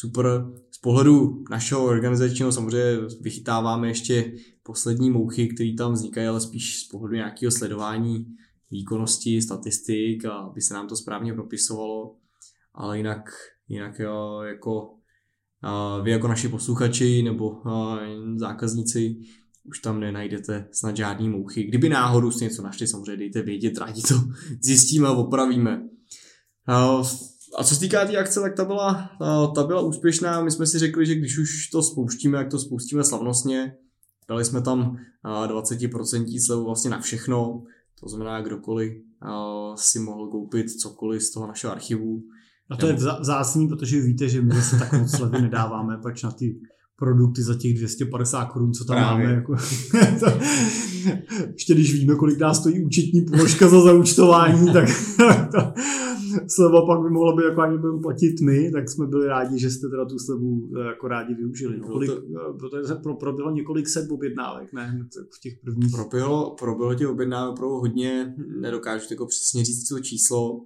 super. 0.00 0.26
Z 0.70 0.78
pohledu 0.78 1.44
našeho 1.50 1.84
organizačního 1.84 2.52
samozřejmě 2.52 2.96
vychytáváme 3.20 3.88
ještě 3.88 4.32
poslední 4.62 5.10
mouchy, 5.10 5.48
které 5.48 5.74
tam 5.78 5.92
vznikají, 5.92 6.26
ale 6.26 6.40
spíš 6.40 6.80
z 6.80 6.88
pohledu 6.88 7.14
nějakého 7.14 7.52
sledování 7.52 8.26
výkonnosti, 8.70 9.42
statistik 9.42 10.24
a 10.24 10.32
aby 10.32 10.60
se 10.60 10.74
nám 10.74 10.88
to 10.88 10.96
správně 10.96 11.34
propisovalo. 11.34 12.16
Ale 12.74 12.96
jinak, 12.96 13.30
jinak 13.68 13.98
jo, 13.98 14.40
jako 14.42 14.94
a 15.62 15.98
vy 15.98 16.10
jako 16.10 16.28
naši 16.28 16.48
posluchači 16.48 17.22
nebo 17.22 17.62
zákazníci 18.36 19.16
už 19.64 19.80
tam 19.80 20.00
nenajdete 20.00 20.68
snad 20.72 20.96
žádný 20.96 21.28
mouchy. 21.28 21.64
Kdyby 21.64 21.88
náhodou 21.88 22.30
si 22.30 22.44
něco 22.44 22.62
našli, 22.62 22.86
samozřejmě 22.86 23.16
dejte 23.16 23.42
vědět, 23.42 23.78
rádi 23.78 24.02
to 24.02 24.14
zjistíme 24.62 25.08
a 25.08 25.12
opravíme. 25.12 25.88
A 26.66 27.02
co 27.64 27.74
se 27.74 27.80
týká 27.80 28.00
té 28.00 28.06
tý 28.06 28.16
akce, 28.16 28.40
tak 28.40 28.54
ta 28.54 28.64
byla, 28.64 29.10
ta 29.54 29.64
byla 29.66 29.80
úspěšná. 29.80 30.42
My 30.42 30.50
jsme 30.50 30.66
si 30.66 30.78
řekli, 30.78 31.06
že 31.06 31.14
když 31.14 31.38
už 31.38 31.68
to 31.68 31.82
spouštíme, 31.82 32.38
jak 32.38 32.50
to 32.50 32.58
spustíme 32.58 33.04
slavnostně. 33.04 33.74
Dali 34.28 34.44
jsme 34.44 34.62
tam 34.62 34.96
20% 35.24 36.46
slevu 36.46 36.64
vlastně 36.64 36.90
na 36.90 37.00
všechno. 37.00 37.62
To 38.00 38.08
znamená, 38.08 38.40
kdokoliv 38.40 38.92
si 39.74 39.98
mohl 39.98 40.28
koupit 40.28 40.70
cokoliv 40.70 41.22
z 41.22 41.30
toho 41.30 41.46
našeho 41.46 41.72
archivu. 41.72 42.22
A 42.70 42.76
to 42.76 42.86
je 42.86 42.96
vzácný, 43.20 43.68
protože 43.68 44.00
víte, 44.00 44.28
že 44.28 44.42
my 44.42 44.62
se 44.62 44.78
tak 44.78 44.92
moc 44.92 45.10
slevy 45.10 45.42
nedáváme, 45.42 45.98
pač 46.02 46.22
na 46.22 46.30
ty 46.30 46.60
produkty 46.98 47.42
za 47.42 47.54
těch 47.54 47.74
250 47.74 48.44
korun, 48.44 48.72
co 48.72 48.84
tam 48.84 48.96
Právě. 48.96 49.26
máme. 49.26 49.36
Jako, 49.36 49.56
to, 50.20 50.26
ještě 51.52 51.74
když 51.74 51.92
víme, 51.92 52.14
kolik 52.14 52.38
nás 52.38 52.60
stojí 52.60 52.84
účetní 52.84 53.20
položka 53.20 53.68
za 53.68 53.80
zaučtování, 53.80 54.72
tak 54.72 54.88
to, 55.52 55.72
sleva 56.48 56.86
pak 56.86 57.00
by 57.02 57.10
mohla 57.10 57.36
být, 57.36 57.44
jako 57.44 57.60
ani 57.60 57.78
budeme 57.78 58.00
platit 58.00 58.40
my, 58.40 58.70
tak 58.70 58.90
jsme 58.90 59.06
byli 59.06 59.26
rádi, 59.26 59.58
že 59.58 59.70
jste 59.70 59.88
teda 59.88 60.04
tu 60.04 60.18
slevu 60.18 60.70
eh, 60.76 60.86
jako 60.86 61.08
rádi 61.08 61.34
využili. 61.34 61.78
No, 61.78 61.88
kolik, 61.88 62.10
eh, 62.10 62.58
protože 62.58 62.84
se 62.84 62.94
pro, 62.94 63.14
proběhlo 63.14 63.50
několik 63.52 63.88
set 63.88 64.10
objednávek, 64.10 64.72
ne? 64.72 65.06
V 65.36 65.40
těch 65.40 65.52
prvních. 65.64 65.92
Proběhlo, 65.92 66.56
proběhlo 66.58 66.94
těch 66.94 67.08
objednávek 67.08 67.52
opravdu 67.52 67.74
hodně, 67.76 68.34
nedokážu 68.60 69.06
jako 69.10 69.26
přesně 69.26 69.64
říct 69.64 69.88
to 69.88 70.00
číslo, 70.00 70.60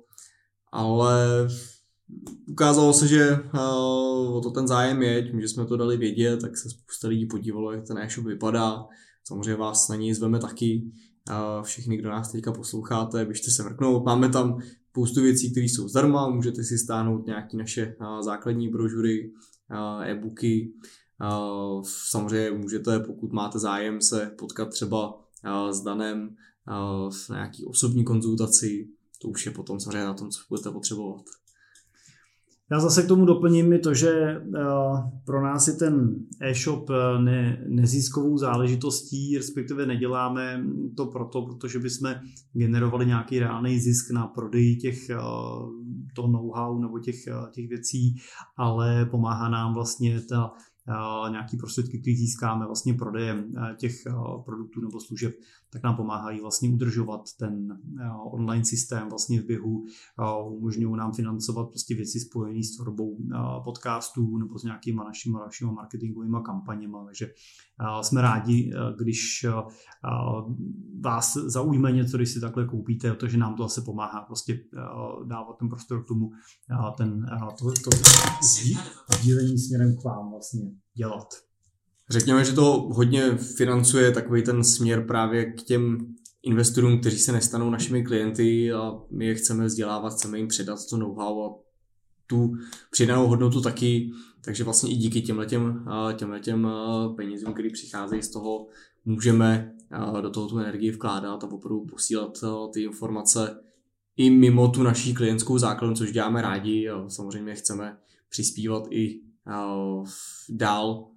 ale 0.72 1.48
ukázalo 2.46 2.92
se, 2.92 3.08
že 3.08 3.38
uh, 3.54 4.36
o 4.36 4.40
to 4.42 4.50
ten 4.50 4.68
zájem 4.68 5.02
je, 5.02 5.22
tím, 5.22 5.40
že 5.40 5.48
jsme 5.48 5.66
to 5.66 5.76
dali 5.76 5.96
vědět, 5.96 6.40
tak 6.40 6.56
se 6.56 6.70
spousta 6.70 7.08
lidí 7.08 7.26
podívalo, 7.26 7.72
jak 7.72 7.86
ten 7.86 7.98
e-shop 7.98 8.26
vypadá. 8.26 8.86
Samozřejmě 9.24 9.56
vás 9.56 9.88
na 9.88 9.96
něj 9.96 10.14
zveme 10.14 10.38
taky. 10.38 10.90
Všichni, 11.62 11.96
kdo 11.96 12.10
nás 12.10 12.32
teďka 12.32 12.52
posloucháte, 12.52 13.24
běžte 13.24 13.50
se 13.50 13.62
mrknout. 13.62 14.04
Máme 14.04 14.28
tam 14.28 14.58
spoustu 14.92 15.22
věcí, 15.22 15.50
které 15.50 15.66
jsou 15.66 15.88
zdarma, 15.88 16.28
můžete 16.28 16.64
si 16.64 16.78
stáhnout 16.78 17.26
nějaké 17.26 17.56
naše 17.56 17.96
základní 18.20 18.68
brožury, 18.68 19.32
e-booky. 20.02 20.72
Samozřejmě 21.82 22.50
můžete, 22.50 23.00
pokud 23.00 23.32
máte 23.32 23.58
zájem, 23.58 24.00
se 24.00 24.32
potkat 24.38 24.68
třeba 24.68 25.20
s 25.70 25.80
Danem 25.80 26.36
v 27.10 27.28
nějaký 27.28 27.64
osobní 27.64 28.04
konzultaci. 28.04 28.88
To 29.22 29.28
už 29.28 29.46
je 29.46 29.52
potom 29.52 29.80
samozřejmě 29.80 30.04
na 30.04 30.14
tom, 30.14 30.30
co 30.30 30.40
budete 30.48 30.70
potřebovat. 30.70 31.22
Já 32.72 32.80
zase 32.80 33.02
k 33.02 33.08
tomu 33.08 33.24
doplním 33.24 33.72
i 33.72 33.78
to, 33.78 33.94
že 33.94 34.10
eh, 34.10 34.40
pro 35.24 35.42
nás 35.42 35.68
je 35.68 35.74
ten 35.74 36.14
e-shop 36.40 36.90
eh, 36.90 37.22
ne, 37.22 37.64
neziskovou 37.68 38.38
záležitostí, 38.38 39.36
respektive 39.36 39.86
neděláme 39.86 40.64
to 40.96 41.06
proto, 41.06 41.42
protože 41.42 41.78
bychom 41.78 42.14
generovali 42.52 43.06
nějaký 43.06 43.38
reálný 43.38 43.78
zisk 43.78 44.10
na 44.10 44.26
prodeji 44.26 44.76
těch 44.76 45.10
eh, 45.10 45.16
to 46.14 46.26
know-how 46.26 46.78
nebo 46.78 46.98
těch, 46.98 47.16
těch 47.54 47.68
věcí, 47.68 48.14
ale 48.56 49.06
pomáhá 49.10 49.48
nám 49.48 49.74
vlastně 49.74 50.20
ta 50.20 50.50
nějaký 51.30 51.56
prostředky, 51.56 51.98
které 51.98 52.16
získáme 52.16 52.66
vlastně 52.66 52.94
prodejem 52.94 53.54
těch 53.76 53.94
produktů 54.44 54.80
nebo 54.80 55.00
služeb 55.00 55.32
tak 55.72 55.82
nám 55.82 55.96
pomáhají 55.96 56.40
vlastně 56.40 56.70
udržovat 56.70 57.20
ten 57.38 57.78
eh, 58.00 58.08
online 58.32 58.64
systém 58.64 59.08
vlastně 59.08 59.40
v 59.40 59.44
běhu, 59.44 59.84
eh, 60.20 60.42
umožňují 60.48 60.96
nám 60.96 61.12
financovat 61.12 61.68
prostě 61.68 61.94
věci 61.94 62.20
spojené 62.20 62.62
s 62.62 62.76
tvorbou 62.76 63.16
eh, 63.20 63.36
podcastů 63.64 64.38
nebo 64.38 64.58
s 64.58 64.62
nějakýma 64.62 65.04
našimi, 65.04 65.38
našimi 65.46 65.72
marketingovými 65.72 66.36
kampaněmi, 66.44 66.96
takže 67.06 67.30
jsme 68.02 68.22
rádi, 68.22 68.72
když 68.98 69.46
vás 71.00 71.36
zaujme 71.36 71.92
něco, 71.92 72.16
když 72.16 72.30
si 72.30 72.40
takhle 72.40 72.66
koupíte, 72.66 73.14
protože 73.14 73.38
nám 73.38 73.54
to 73.54 73.64
asi 73.64 73.80
pomáhá 73.80 74.20
prostě 74.20 74.60
dávat 75.24 75.58
ten 75.58 75.68
prostor 75.68 76.04
k 76.04 76.08
tomu, 76.08 76.30
ten, 76.96 77.26
to, 77.58 77.72
to, 77.84 77.90
to 77.90 77.90
sdílení 79.20 79.58
směrem 79.58 79.96
k 79.96 80.04
vám 80.04 80.30
vlastně 80.30 80.60
dělat. 80.94 81.28
Řekněme, 82.10 82.44
že 82.44 82.52
to 82.52 82.88
hodně 82.92 83.36
financuje 83.36 84.12
takový 84.12 84.42
ten 84.42 84.64
směr 84.64 85.06
právě 85.06 85.52
k 85.52 85.62
těm 85.62 86.14
investorům, 86.42 87.00
kteří 87.00 87.18
se 87.18 87.32
nestanou 87.32 87.70
našimi 87.70 88.04
klienty 88.04 88.72
a 88.72 88.92
my 89.10 89.26
je 89.26 89.34
chceme 89.34 89.66
vzdělávat, 89.66 90.12
chceme 90.12 90.38
jim 90.38 90.48
předat 90.48 90.78
to 90.90 90.96
know-how 90.96 91.44
a 91.44 91.54
tu 92.26 92.52
přidanou 92.90 93.26
hodnotu 93.26 93.60
taky, 93.60 94.10
takže 94.44 94.64
vlastně 94.64 94.92
i 94.92 94.96
díky 94.96 95.22
těmhletěm, 95.22 95.86
těmhletěm 96.16 96.68
penězům, 97.16 97.52
které 97.52 97.68
přicházejí 97.72 98.22
z 98.22 98.28
toho, 98.28 98.66
můžeme 99.04 99.74
do 100.20 100.30
toho 100.30 100.48
tu 100.48 100.58
energii 100.58 100.90
vkládat 100.90 101.44
a 101.44 101.46
opravdu 101.46 101.86
posílat 101.90 102.44
ty 102.72 102.82
informace 102.82 103.60
i 104.16 104.30
mimo 104.30 104.68
tu 104.68 104.82
naší 104.82 105.14
klientskou 105.14 105.58
základnu, 105.58 105.96
což 105.96 106.12
děláme 106.12 106.42
rádi 106.42 106.88
a 106.88 107.08
samozřejmě 107.08 107.54
chceme 107.54 107.96
přispívat 108.32 108.84
i 108.90 109.20
dál 110.48 111.08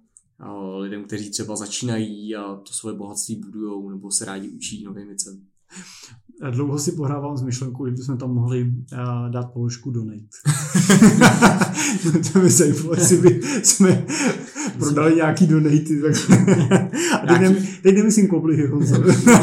lidem, 0.78 1.04
kteří 1.04 1.30
třeba 1.30 1.56
začínají 1.56 2.36
a 2.36 2.54
to 2.54 2.72
svoje 2.72 2.96
bohatství 2.96 3.36
budují 3.36 3.90
nebo 3.90 4.10
se 4.10 4.24
rádi 4.24 4.48
učí 4.48 4.84
novým 4.84 5.06
věcem. 5.06 5.40
Dlouho 6.50 6.78
si 6.78 6.92
pohrávám 6.92 7.36
s 7.36 7.42
myšlenkou, 7.42 7.86
že 7.86 7.92
bychom 7.92 8.18
tam 8.18 8.34
mohli 8.34 8.62
uh, 8.62 9.30
dát 9.30 9.52
položku 9.52 9.90
donate. 9.90 10.26
to 12.32 12.38
by 12.38 12.50
zajímalo, 12.50 12.94
jestli 12.94 13.16
by 13.16 13.40
jsme 13.62 14.06
prodali 14.78 15.14
nějaký 15.14 15.46
donaty. 15.46 16.02
Tak... 16.02 16.14
A 17.22 17.26
teď, 17.26 17.40
nem, 17.40 17.56
teď 17.82 17.96
nemyslím 17.96 18.28
koupili 18.28 18.56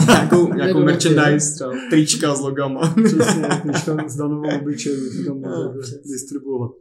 nějakou, 0.07 0.53
nějakou 0.53 0.83
merchandise, 0.83 1.55
třeba 1.55 1.71
trička 1.89 2.35
s 2.35 2.39
logama. 2.39 2.95
Přesně, 3.03 3.47
trička 3.61 4.09
s 4.09 4.15
danovou 4.15 4.59
obličejí, 4.59 5.25
tam 5.25 5.41
distribuovat. 6.11 6.71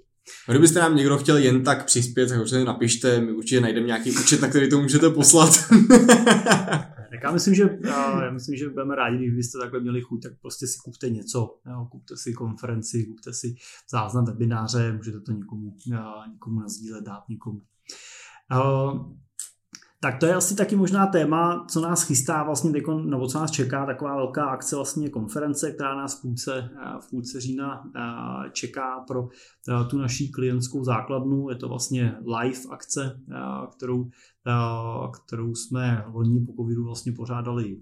A 0.48 0.52
kdybyste 0.52 0.80
nám 0.80 0.96
někdo 0.96 1.18
chtěl 1.18 1.36
jen 1.36 1.64
tak 1.64 1.86
přispět, 1.86 2.28
tak 2.28 2.40
určitě 2.40 2.64
napište, 2.64 3.20
my 3.20 3.32
určitě 3.32 3.60
najdeme 3.60 3.86
nějaký 3.86 4.10
účet, 4.10 4.40
na 4.40 4.48
který 4.48 4.70
to 4.70 4.80
můžete 4.80 5.10
poslat. 5.10 5.50
tak 7.10 7.22
já 7.22 7.32
myslím, 7.32 7.54
že, 7.54 7.78
já 7.84 8.30
myslím, 8.30 8.56
že 8.56 8.68
budeme 8.68 8.96
rádi, 8.96 9.16
když 9.16 9.34
byste 9.34 9.58
takhle 9.58 9.80
měli 9.80 10.00
chuť, 10.00 10.22
tak 10.22 10.32
prostě 10.40 10.66
si 10.66 10.78
kupte 10.84 11.10
něco. 11.10 11.58
Jo, 11.66 11.86
kupte 11.90 12.16
si 12.16 12.32
konferenci, 12.32 13.04
kupte 13.04 13.32
si 13.32 13.54
záznam 13.90 14.24
webináře, 14.24 14.92
můžete 14.92 15.20
to 15.20 15.32
někomu, 15.32 15.76
někomu 16.32 16.60
nazdílet, 16.60 17.04
dát 17.04 17.28
někomu. 17.28 17.60
Tak 20.04 20.18
to 20.18 20.26
je 20.26 20.34
asi 20.34 20.56
taky 20.56 20.76
možná 20.76 21.06
téma, 21.06 21.66
co 21.68 21.80
nás 21.80 22.02
chystá 22.02 22.42
vlastně, 22.42 22.72
nebo 23.04 23.26
co 23.26 23.38
nás 23.38 23.50
čeká, 23.50 23.86
taková 23.86 24.16
velká 24.16 24.44
akce 24.44 24.76
vlastně 24.76 25.10
konference, 25.10 25.72
která 25.72 25.94
nás 25.94 26.18
v 26.18 26.22
půlce, 26.22 26.70
v 27.00 27.10
půlce 27.10 27.40
října 27.40 27.84
čeká 28.52 29.00
pro 29.06 29.28
tu 29.90 29.98
naší 29.98 30.32
klientskou 30.32 30.84
základnu. 30.84 31.50
Je 31.50 31.56
to 31.56 31.68
vlastně 31.68 32.16
live 32.20 32.58
akce, 32.70 33.20
kterou, 33.76 34.10
kterou 35.26 35.54
jsme 35.54 36.04
loni 36.12 36.46
po 36.46 36.52
covidu 36.52 36.84
vlastně 36.84 37.12
pořádali 37.12 37.76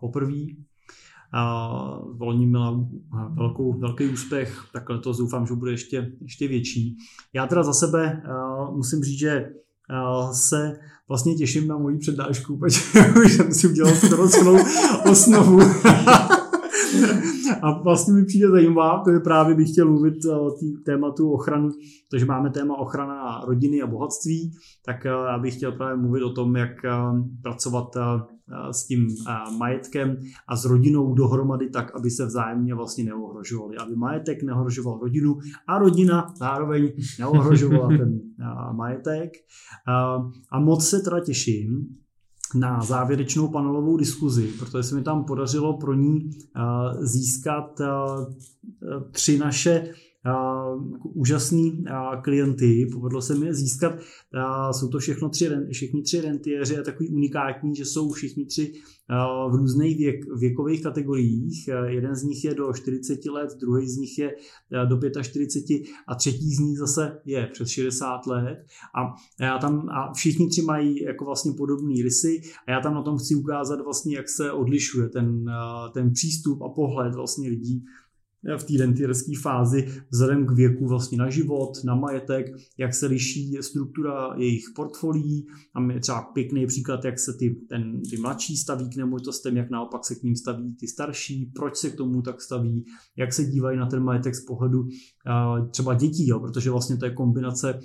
poprvé. 0.00 0.42
Volní 2.12 2.46
měla 2.46 2.86
velkou, 3.28 3.78
velký 3.78 4.08
úspěch, 4.08 4.64
tak 4.72 4.90
letos 4.90 5.18
doufám, 5.18 5.46
že 5.46 5.54
bude 5.54 5.70
ještě, 5.70 6.12
ještě 6.20 6.48
větší. 6.48 6.96
Já 7.32 7.46
teda 7.46 7.62
za 7.62 7.72
sebe 7.72 8.22
musím 8.72 9.02
říct, 9.02 9.18
že 9.18 9.50
se 10.32 10.78
vlastně 11.08 11.34
těším 11.34 11.68
na 11.68 11.78
moji 11.78 11.98
přednášku, 11.98 12.56
protože 12.56 12.80
už 13.24 13.32
jsem 13.32 13.54
si 13.54 13.68
udělal 13.68 13.94
skoro 13.94 14.28
celou 14.28 14.58
osnovu. 15.10 15.60
a 17.62 17.82
vlastně 17.82 18.14
mi 18.14 18.24
přijde 18.24 18.50
zajímavá, 18.50 19.02
to 19.04 19.10
je 19.10 19.20
právě 19.20 19.54
bych 19.54 19.70
chtěl 19.70 19.90
mluvit 19.90 20.24
o 20.24 20.50
tý, 20.50 20.82
tématu 20.84 21.32
ochrany, 21.32 21.68
protože 22.10 22.24
máme 22.24 22.50
téma 22.50 22.78
ochrana 22.78 23.40
rodiny 23.46 23.82
a 23.82 23.86
bohatství, 23.86 24.52
tak 24.84 25.04
já 25.04 25.38
bych 25.38 25.56
chtěl 25.56 25.72
právě 25.72 25.96
mluvit 25.96 26.22
o 26.22 26.32
tom, 26.32 26.56
jak 26.56 26.70
pracovat 27.42 27.86
s 28.70 28.86
tím 28.86 29.08
majetkem 29.58 30.16
a 30.48 30.56
s 30.56 30.64
rodinou 30.64 31.14
dohromady 31.14 31.70
tak, 31.70 31.96
aby 31.96 32.10
se 32.10 32.26
vzájemně 32.26 32.74
vlastně 32.74 33.04
neohrožovali. 33.04 33.76
Aby 33.76 33.96
majetek 33.96 34.42
neohrožoval 34.42 34.98
rodinu 34.98 35.38
a 35.68 35.78
rodina 35.78 36.34
zároveň 36.36 36.92
neohrožovala 37.18 37.88
ten 37.88 38.20
majetek. 38.76 39.30
A 40.52 40.60
moc 40.60 40.88
se 40.88 41.00
teda 41.00 41.20
těším, 41.20 41.96
na 42.58 42.82
závěrečnou 42.82 43.48
panelovou 43.48 43.96
diskuzi, 43.96 44.52
protože 44.58 44.82
se 44.82 44.94
mi 44.94 45.02
tam 45.02 45.24
podařilo 45.24 45.78
pro 45.78 45.94
ní 45.94 46.30
získat 47.00 47.80
tři 49.10 49.38
naše 49.38 49.88
jako 50.26 51.08
úžasný 51.08 51.84
klienty, 52.22 52.86
povedlo 52.92 53.22
se 53.22 53.34
mi 53.34 53.46
je 53.46 53.54
získat. 53.54 53.92
Jsou 54.70 54.88
to 54.88 54.98
všechno 54.98 55.28
tři, 55.28 55.50
všichni 55.72 56.02
tři 56.02 56.20
rentiéři 56.20 56.78
a 56.78 56.82
takový 56.82 57.08
unikátní, 57.08 57.76
že 57.76 57.84
jsou 57.84 58.12
všichni 58.12 58.46
tři 58.46 58.72
v 59.50 59.54
různých 59.54 59.98
věk, 59.98 60.20
věkových 60.38 60.82
kategoriích. 60.82 61.68
Jeden 61.86 62.14
z 62.14 62.22
nich 62.22 62.44
je 62.44 62.54
do 62.54 62.72
40 62.72 63.26
let, 63.26 63.50
druhý 63.60 63.88
z 63.88 63.96
nich 63.96 64.18
je 64.18 64.34
do 64.88 65.00
45 65.22 65.82
a 66.08 66.14
třetí 66.14 66.54
z 66.54 66.58
nich 66.58 66.78
zase 66.78 67.20
je 67.24 67.48
přes 67.52 67.68
60 67.68 68.26
let. 68.26 68.58
A, 68.94 69.14
já 69.44 69.58
tam, 69.58 69.88
a 69.88 70.12
všichni 70.12 70.48
tři 70.48 70.62
mají 70.62 71.02
jako 71.02 71.24
vlastně 71.24 71.52
podobné 71.56 71.94
rysy 72.02 72.40
a 72.66 72.70
já 72.70 72.80
tam 72.80 72.94
na 72.94 73.02
tom 73.02 73.18
chci 73.18 73.34
ukázat 73.34 73.80
vlastně, 73.84 74.16
jak 74.16 74.28
se 74.28 74.52
odlišuje 74.52 75.08
ten, 75.08 75.44
ten 75.94 76.12
přístup 76.12 76.62
a 76.62 76.68
pohled 76.68 77.14
vlastně 77.14 77.48
lidí 77.48 77.84
v 78.58 78.64
té 78.64 78.74
rentierské 78.78 79.32
fázi 79.42 79.88
vzhledem 80.10 80.46
k 80.46 80.50
věku 80.50 80.86
vlastně 80.86 81.18
na 81.18 81.30
život, 81.30 81.84
na 81.84 81.94
majetek, 81.94 82.46
jak 82.78 82.94
se 82.94 83.06
liší 83.06 83.58
struktura 83.60 84.34
jejich 84.36 84.64
portfolií. 84.76 85.46
Tam 85.72 85.90
je 85.90 86.00
třeba 86.00 86.22
pěkný 86.22 86.66
příklad, 86.66 87.04
jak 87.04 87.18
se 87.18 87.32
ty, 87.38 87.50
ten, 87.68 88.02
ty 88.10 88.16
mladší 88.16 88.56
staví 88.56 88.90
k 88.90 88.96
nemovitostem, 88.96 89.56
jak 89.56 89.70
naopak 89.70 90.04
se 90.04 90.14
k 90.14 90.22
ním 90.22 90.36
staví 90.36 90.76
ty 90.76 90.88
starší, 90.88 91.52
proč 91.54 91.76
se 91.76 91.90
k 91.90 91.96
tomu 91.96 92.22
tak 92.22 92.40
staví, 92.40 92.84
jak 93.16 93.32
se 93.32 93.44
dívají 93.44 93.78
na 93.78 93.86
ten 93.86 94.02
majetek 94.02 94.34
z 94.34 94.44
pohledu 94.44 94.88
třeba 95.70 95.94
dětí, 95.94 96.28
jo, 96.28 96.40
protože 96.40 96.70
vlastně 96.70 96.96
to 96.96 97.04
je 97.04 97.10
kombinace 97.10 97.74
uh, 97.74 97.80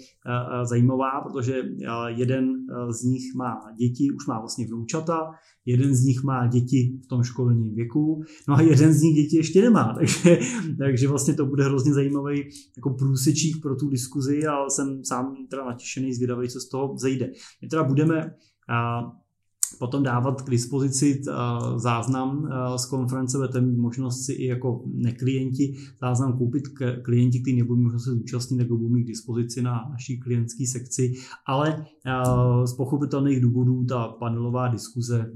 zajímavá, 0.64 1.22
protože 1.22 1.62
jeden 2.08 2.54
z 2.90 3.04
nich 3.04 3.24
má 3.36 3.60
děti, 3.78 4.12
už 4.12 4.28
má 4.28 4.40
vlastně 4.40 4.68
vnoučata, 4.68 5.32
jeden 5.66 5.96
z 5.96 6.04
nich 6.04 6.24
má 6.24 6.48
děti 6.48 7.00
v 7.04 7.08
tom 7.08 7.24
školním 7.24 7.76
věku, 7.76 8.24
no 8.48 8.56
a 8.56 8.62
jeden 8.62 8.94
z 8.94 9.02
nich 9.02 9.16
děti 9.16 9.38
ještě 9.38 9.62
nemá, 9.62 9.94
takže, 10.00 10.40
takže 10.78 11.08
vlastně 11.08 11.34
to 11.34 11.46
bude 11.46 11.64
hrozně 11.64 11.94
zajímavý 11.94 12.50
jako 12.78 12.90
průsečík 12.90 13.62
pro 13.62 13.76
tu 13.76 13.90
diskuzi 13.90 14.48
a 14.48 14.70
jsem 14.70 15.06
sám 15.06 15.36
teda 15.50 15.66
natěšený, 15.66 16.14
zvědavý, 16.14 16.50
co 16.50 16.60
z 16.60 16.70
toho 16.70 16.98
zejde. 16.98 17.32
My 17.62 17.68
teda 17.68 17.84
budeme 17.84 18.34
potom 19.82 20.04
dávat 20.04 20.42
k 20.42 20.50
dispozici 20.50 21.22
eh, 21.22 21.34
záznam 21.76 22.46
eh, 22.46 22.78
z 22.78 22.86
konference, 22.86 23.38
budete 23.38 23.62
mít 23.62 23.78
možnost 23.78 24.26
si 24.26 24.34
i 24.34 24.46
jako 24.46 24.84
neklienti 24.86 25.76
záznam 26.02 26.38
koupit 26.38 26.68
k 26.68 27.02
klienti, 27.02 27.42
kteří 27.42 27.58
nebudou 27.58 27.82
možnost 27.82 28.04
se 28.04 28.12
zúčastnit, 28.12 28.58
tak 28.58 28.68
budou 28.68 28.90
mít 28.90 29.04
k 29.04 29.08
dispozici 29.08 29.62
na 29.62 29.88
naší 29.92 30.20
klientské 30.20 30.68
sekci, 30.68 31.14
ale 31.48 31.86
eh, 32.06 32.68
z 32.68 32.74
pochopitelných 32.74 33.42
důvodů 33.42 33.86
ta 33.86 34.08
panelová 34.08 34.68
diskuze 34.68 35.32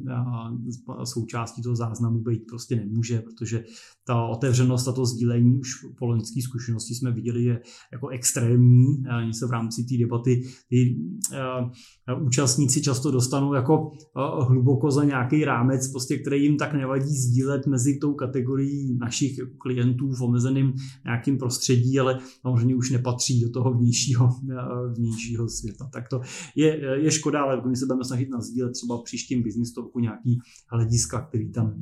součástí 1.03 1.61
toho 1.61 1.75
záznamu 1.75 2.19
být 2.19 2.43
prostě 2.49 2.75
nemůže, 2.75 3.21
protože 3.21 3.63
ta 4.07 4.25
otevřenost 4.25 4.87
a 4.87 4.91
to 4.91 5.05
sdílení 5.05 5.59
už 5.59 5.69
po 5.97 6.05
loňské 6.05 6.41
zkušenosti 6.41 6.95
jsme 6.95 7.11
viděli 7.11 7.43
je 7.43 7.61
jako 7.91 8.07
extrémní. 8.07 9.03
Se 9.31 9.47
v 9.47 9.51
rámci 9.51 9.83
té 9.83 9.97
debaty 9.97 10.43
ty 10.69 10.97
účastníci 12.21 12.81
často 12.81 13.11
dostanou 13.11 13.53
jako 13.53 13.91
hluboko 14.43 14.91
za 14.91 15.03
nějaký 15.03 15.45
rámec, 15.45 15.87
prostě, 15.87 16.17
který 16.17 16.43
jim 16.43 16.57
tak 16.57 16.73
nevadí 16.73 17.17
sdílet 17.17 17.67
mezi 17.67 17.97
tou 17.97 18.13
kategorií 18.13 18.97
našich 18.97 19.39
klientů 19.57 20.11
v 20.11 20.21
omezeném 20.21 20.73
nějakým 21.05 21.37
prostředí, 21.37 21.99
ale 21.99 22.19
samozřejmě 22.41 22.75
už 22.75 22.91
nepatří 22.91 23.41
do 23.41 23.49
toho 23.49 23.73
vnějšího, 23.73 24.29
vnějšího 24.93 25.49
světa. 25.49 25.89
Tak 25.93 26.09
to 26.09 26.21
je, 26.55 26.79
je 27.03 27.11
škoda, 27.11 27.41
ale 27.41 27.61
my 27.67 27.75
se 27.75 27.85
budeme 27.85 28.03
snažit 28.03 28.29
nazdílet 28.29 28.71
třeba 28.71 28.97
v 28.97 29.03
příštím 29.03 29.43
business 29.43 29.73
talku 29.73 29.99
nějaký 29.99 30.39
hlediska, 30.69 31.21
který 31.21 31.51
tam, 31.51 31.73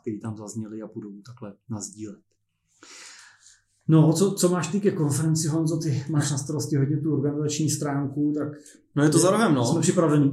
který 0.00 0.20
tam 0.20 0.36
zazněly 0.36 0.82
a 0.82 0.86
budou 0.94 1.12
takhle 1.26 1.52
nazdílet. 1.70 2.18
No, 3.88 4.12
co, 4.12 4.32
co 4.32 4.48
máš 4.48 4.68
ty 4.68 4.80
ke 4.80 4.90
konferenci, 4.90 5.48
Honzo? 5.48 5.76
Ty 5.76 6.04
máš 6.10 6.30
na 6.30 6.38
starosti 6.38 6.76
hodně 6.76 6.96
tu 6.96 7.12
organizační 7.12 7.70
stránku, 7.70 8.34
tak... 8.38 8.48
No 8.96 9.02
je 9.02 9.10
to 9.10 9.18
za 9.18 9.30
rohem, 9.30 9.54
no. 9.54 9.64
Jsme 9.64 9.80
připraveni. 9.80 10.32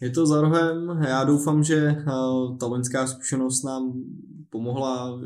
Je 0.00 0.10
to 0.10 0.26
za 0.26 0.40
rohem. 0.40 0.98
Já 1.08 1.24
doufám, 1.24 1.64
že 1.64 2.04
uh, 2.06 2.58
ta 2.58 2.66
loňská 2.66 3.06
zkušenost 3.06 3.62
nám 3.62 3.92
pomohla. 4.50 5.20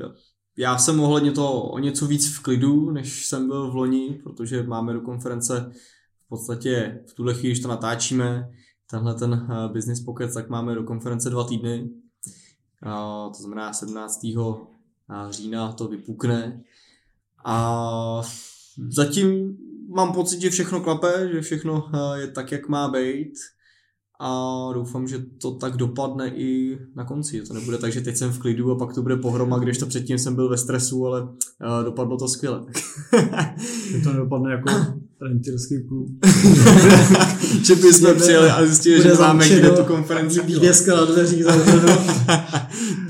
Já 0.57 0.79
jsem 0.79 1.01
ohledně 1.01 1.33
to 1.33 1.63
o 1.63 1.79
něco 1.79 2.07
víc 2.07 2.37
v 2.37 2.43
klidu, 2.43 2.91
než 2.91 3.27
jsem 3.27 3.47
byl 3.47 3.71
v 3.71 3.75
loni, 3.75 4.21
protože 4.23 4.63
máme 4.63 4.93
do 4.93 5.01
konference 5.01 5.73
v 6.27 6.29
podstatě 6.29 7.01
v 7.07 7.15
tuhle 7.15 7.35
chvíli, 7.35 7.49
když 7.49 7.63
to 7.63 7.69
natáčíme, 7.69 8.51
tenhle 8.91 9.15
ten 9.15 9.33
uh, 9.33 9.73
business 9.73 10.01
pocket, 10.01 10.35
tak 10.35 10.49
máme 10.49 10.75
do 10.75 10.83
konference 10.83 11.31
dva 11.31 11.45
týdny. 11.45 11.91
To 12.83 13.43
znamená 13.43 13.73
17. 13.73 14.27
října 15.31 15.73
to 15.73 15.89
vypukne. 15.89 16.63
A 17.45 18.23
zatím 18.89 19.57
mám 19.89 20.13
pocit, 20.13 20.41
že 20.41 20.51
všechno 20.51 20.81
klape, 20.81 21.29
že 21.33 21.41
všechno 21.41 21.91
je 22.15 22.29
tak, 22.29 22.53
jak 22.53 22.69
má 22.69 22.89
být 22.89 23.33
a 24.21 24.71
doufám, 24.75 25.09
že 25.09 25.19
to 25.43 25.51
tak 25.51 25.77
dopadne 25.77 26.29
i 26.29 26.79
na 26.95 27.05
konci. 27.05 27.43
To 27.43 27.55
nebude 27.55 27.79
tak, 27.79 27.93
že 27.93 28.01
teď 28.01 28.17
jsem 28.17 28.31
v 28.33 28.39
klidu 28.39 28.73
a 28.73 28.79
pak 28.79 28.95
to 28.95 29.03
bude 29.03 29.17
pohroma, 29.17 29.59
když 29.59 29.79
to 29.79 29.87
předtím 29.87 30.19
jsem 30.19 30.35
byl 30.35 30.49
ve 30.49 30.59
stresu, 30.59 31.07
ale 31.07 31.23
uh, 31.23 31.85
dopadlo 31.85 32.17
to 32.17 32.29
skvěle. 32.29 32.65
to 34.05 34.13
nedopadne 34.13 34.51
jako 34.51 34.71
rentierský 35.21 35.83
klub. 35.89 36.09
že 37.65 37.75
bychom 37.75 38.15
přijeli 38.15 38.51
a 38.51 38.67
zjistili, 38.67 39.03
že 39.03 39.15
máme 39.15 39.49
kde 39.49 39.71
tu 39.71 39.85
konferenci 39.85 40.61
Deska 40.61 40.97
na 40.97 41.05
dveřích 41.05 41.45
zavřeno. 41.45 41.99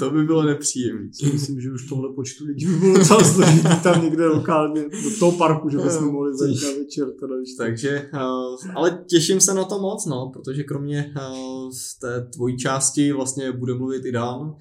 To 0.04 0.10
by 0.10 0.24
bylo 0.24 0.42
nepříjemné. 0.42 1.08
Myslím, 1.32 1.60
že 1.60 1.72
už 1.72 1.88
tohle 1.88 2.12
počtu 2.14 2.44
lidí 2.44 2.66
by 2.66 2.76
bylo 2.76 2.98
docela 2.98 3.24
složitý 3.24 3.68
tam 3.82 4.02
někde 4.02 4.26
lokálně 4.26 4.82
do 4.82 5.18
toho 5.18 5.32
parku, 5.32 5.68
že 5.68 5.78
bychom 5.78 6.12
mohli 6.12 6.38
zajít 6.38 6.62
na 6.62 6.68
večer. 6.68 7.06
Teda, 7.20 7.34
Takže, 7.58 8.10
uh, 8.14 8.76
ale 8.76 9.04
těším 9.10 9.40
se 9.40 9.54
na 9.54 9.64
to 9.64 9.78
moc, 9.78 10.06
no, 10.06 10.30
protože 10.32 10.62
kromě 10.62 11.14
uh, 11.16 11.70
z 11.70 11.98
té 11.98 12.26
tvojí 12.34 12.56
části 12.56 13.12
vlastně 13.12 13.52
bude 13.52 13.74
mluvit 13.74 14.04
i 14.04 14.12
Dan, 14.12 14.40
uh, 14.40 14.56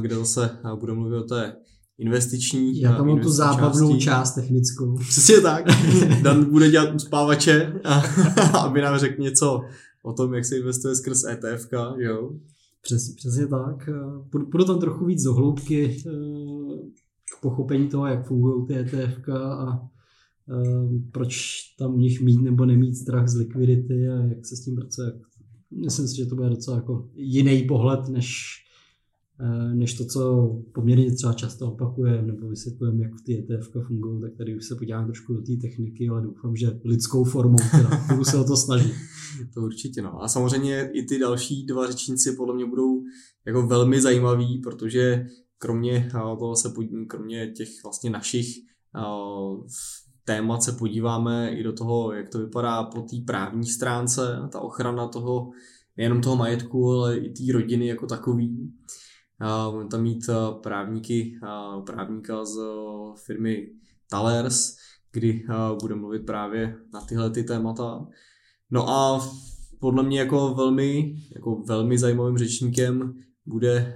kde 0.00 0.14
zase 0.14 0.58
uh, 0.64 0.78
bude 0.78 0.92
mluvit 0.92 1.16
o 1.16 1.22
té 1.22 1.56
investiční. 1.98 2.80
Já 2.80 2.96
tam 2.96 3.06
mám 3.06 3.20
tu 3.20 3.30
zábavnou 3.30 3.88
části. 3.88 4.04
část 4.04 4.34
technickou. 4.34 4.96
Přesně 5.08 5.40
tak. 5.40 5.64
Dan 6.22 6.50
bude 6.50 6.70
dělat 6.70 6.94
uspávače, 6.94 7.80
aby 8.64 8.80
nám 8.80 8.98
řekl 8.98 9.22
něco 9.22 9.60
o 10.04 10.12
tom, 10.12 10.34
jak 10.34 10.44
se 10.44 10.56
investuje 10.56 10.94
skrz 10.94 11.24
ETF, 11.24 11.68
jo? 11.96 12.30
Přesně, 12.86 13.14
přesně 13.16 13.46
tak. 13.46 13.88
Půjdu 14.30 14.64
tam 14.64 14.80
trochu 14.80 15.04
víc 15.04 15.22
do 15.22 15.34
hloubky 15.34 15.96
eh, 16.06 16.10
k 17.38 17.40
pochopení 17.42 17.88
toho, 17.88 18.06
jak 18.06 18.26
fungují 18.26 18.66
ty 18.66 18.74
ETF 18.78 19.28
a 19.28 19.88
eh, 20.50 21.00
proč 21.12 21.56
tam 21.78 21.94
u 21.94 21.98
nich 21.98 22.20
mít 22.20 22.42
nebo 22.42 22.64
nemít 22.64 22.96
strach 22.96 23.28
z 23.28 23.34
likvidity 23.34 24.08
a 24.08 24.24
jak 24.24 24.46
se 24.46 24.56
s 24.56 24.64
tím 24.64 24.74
pracuje. 24.76 25.12
Myslím 25.84 26.08
si, 26.08 26.16
že 26.16 26.26
to 26.26 26.34
bude 26.34 26.50
docela 26.50 26.76
jako 26.76 27.08
jiný 27.14 27.62
pohled, 27.62 28.08
než 28.08 28.26
Eh, 28.28 28.65
než 29.74 29.94
to, 29.94 30.04
co 30.04 30.50
poměrně 30.72 31.14
třeba 31.14 31.32
často 31.32 31.72
opakujeme 31.72 32.22
nebo 32.22 32.48
vysvětlujeme, 32.48 33.02
jak 33.02 33.12
ty 33.24 33.38
ETF 33.38 33.70
fungují, 33.86 34.20
tak 34.20 34.36
tady 34.36 34.56
už 34.56 34.64
se 34.64 34.74
podíváme 34.74 35.06
trošku 35.06 35.32
do 35.32 35.42
té 35.42 35.52
techniky, 35.60 36.08
ale 36.08 36.22
doufám, 36.22 36.56
že 36.56 36.80
lidskou 36.84 37.24
formou 37.24 37.58
teda, 37.70 38.04
budu 38.10 38.24
se 38.24 38.36
o 38.36 38.44
to 38.44 38.56
snažit. 38.56 38.92
To 39.54 39.60
určitě 39.60 40.02
no. 40.02 40.22
A 40.22 40.28
samozřejmě 40.28 40.90
i 40.94 41.02
ty 41.02 41.18
další 41.18 41.66
dva 41.66 41.86
řečníci 41.86 42.32
podle 42.32 42.54
mě 42.54 42.66
budou 42.66 43.02
jako 43.46 43.66
velmi 43.66 44.00
zajímaví, 44.00 44.60
protože 44.64 45.26
kromě 45.58 46.08
eh, 46.08 46.10
toho 46.38 46.56
se 46.56 46.68
podí, 46.68 47.06
kromě 47.08 47.50
těch 47.50 47.68
vlastně 47.84 48.10
našich 48.10 48.46
uh, 48.96 49.66
témat 50.24 50.62
se 50.62 50.72
podíváme 50.72 51.50
i 51.50 51.62
do 51.62 51.72
toho, 51.72 52.12
jak 52.12 52.28
to 52.28 52.38
vypadá 52.38 52.84
po 52.84 53.00
té 53.00 53.16
právní 53.26 53.66
stránce, 53.66 54.38
ta 54.52 54.60
ochrana 54.60 55.08
toho, 55.08 55.50
nejenom 55.96 56.20
toho 56.20 56.36
majetku, 56.36 56.90
ale 56.90 57.16
i 57.18 57.30
té 57.30 57.52
rodiny 57.52 57.86
jako 57.86 58.06
takový. 58.06 58.72
Budeme 59.70 59.90
tam 59.90 60.02
mít 60.02 60.30
právníky, 60.62 61.38
právníka 61.86 62.44
z 62.44 62.58
firmy 63.26 63.68
Talers, 64.10 64.76
kdy 65.12 65.46
bude 65.80 65.94
mluvit 65.94 66.26
právě 66.26 66.76
na 66.92 67.00
tyhle 67.00 67.30
ty 67.30 67.44
témata. 67.44 68.06
No 68.70 68.88
a 68.88 69.28
podle 69.80 70.02
mě 70.02 70.18
jako 70.18 70.54
velmi, 70.54 71.16
jako 71.34 71.56
velmi 71.56 71.98
zajímavým 71.98 72.38
řečníkem 72.38 73.14
bude 73.46 73.94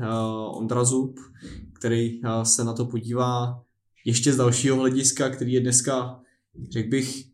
Ondra 0.53 0.85
Zub, 0.85 1.18
který 1.79 2.20
se 2.42 2.64
na 2.64 2.72
to 2.72 2.87
podívá 2.87 3.62
ještě 4.05 4.33
z 4.33 4.37
dalšího 4.37 4.76
hlediska, 4.76 5.31
který 5.31 5.53
je 5.53 5.61
dneska, 5.61 6.20
řekl 6.70 6.88
bych, 6.88 7.24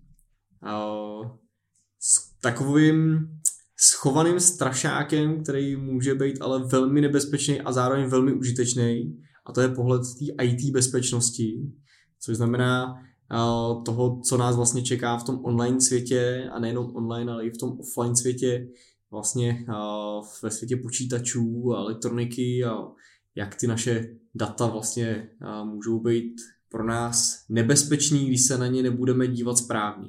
s 2.00 2.38
takovým 2.40 3.28
schovaným 3.76 4.40
strašákem, 4.40 5.42
který 5.42 5.76
může 5.76 6.14
být 6.14 6.38
ale 6.40 6.64
velmi 6.64 7.00
nebezpečný 7.00 7.60
a 7.60 7.72
zároveň 7.72 8.06
velmi 8.06 8.32
užitečný. 8.32 9.20
A 9.46 9.52
to 9.52 9.60
je 9.60 9.68
pohled 9.68 10.02
té 10.02 10.44
IT 10.44 10.72
bezpečnosti, 10.72 11.72
což 12.20 12.36
znamená 12.36 12.94
toho, 13.84 14.20
co 14.20 14.36
nás 14.36 14.56
vlastně 14.56 14.82
čeká 14.82 15.16
v 15.16 15.24
tom 15.24 15.44
online 15.44 15.80
světě 15.80 16.50
a 16.52 16.58
nejenom 16.58 16.96
online, 16.96 17.32
ale 17.32 17.46
i 17.46 17.50
v 17.50 17.58
tom 17.58 17.78
offline 17.80 18.16
světě, 18.16 18.68
vlastně 19.10 19.66
ve 20.42 20.50
světě 20.50 20.76
počítačů 20.76 21.72
a 21.74 21.78
elektroniky 21.78 22.64
a 22.64 22.78
jak 23.34 23.54
ty 23.54 23.66
naše 23.66 24.16
data 24.34 24.66
vlastně 24.66 25.28
můžou 25.64 26.00
být 26.00 26.34
pro 26.68 26.86
nás 26.86 27.44
nebezpečný, 27.48 28.26
když 28.26 28.42
se 28.46 28.58
na 28.58 28.66
ně 28.66 28.82
nebudeme 28.82 29.28
dívat 29.28 29.58
správně. 29.58 30.08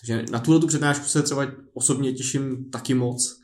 Takže 0.00 0.24
na 0.32 0.40
tuhle 0.40 0.60
tu 0.60 0.66
přednášku 0.66 1.04
se 1.04 1.22
třeba 1.22 1.46
osobně 1.72 2.12
těším 2.12 2.70
taky 2.70 2.94
moc 2.94 3.40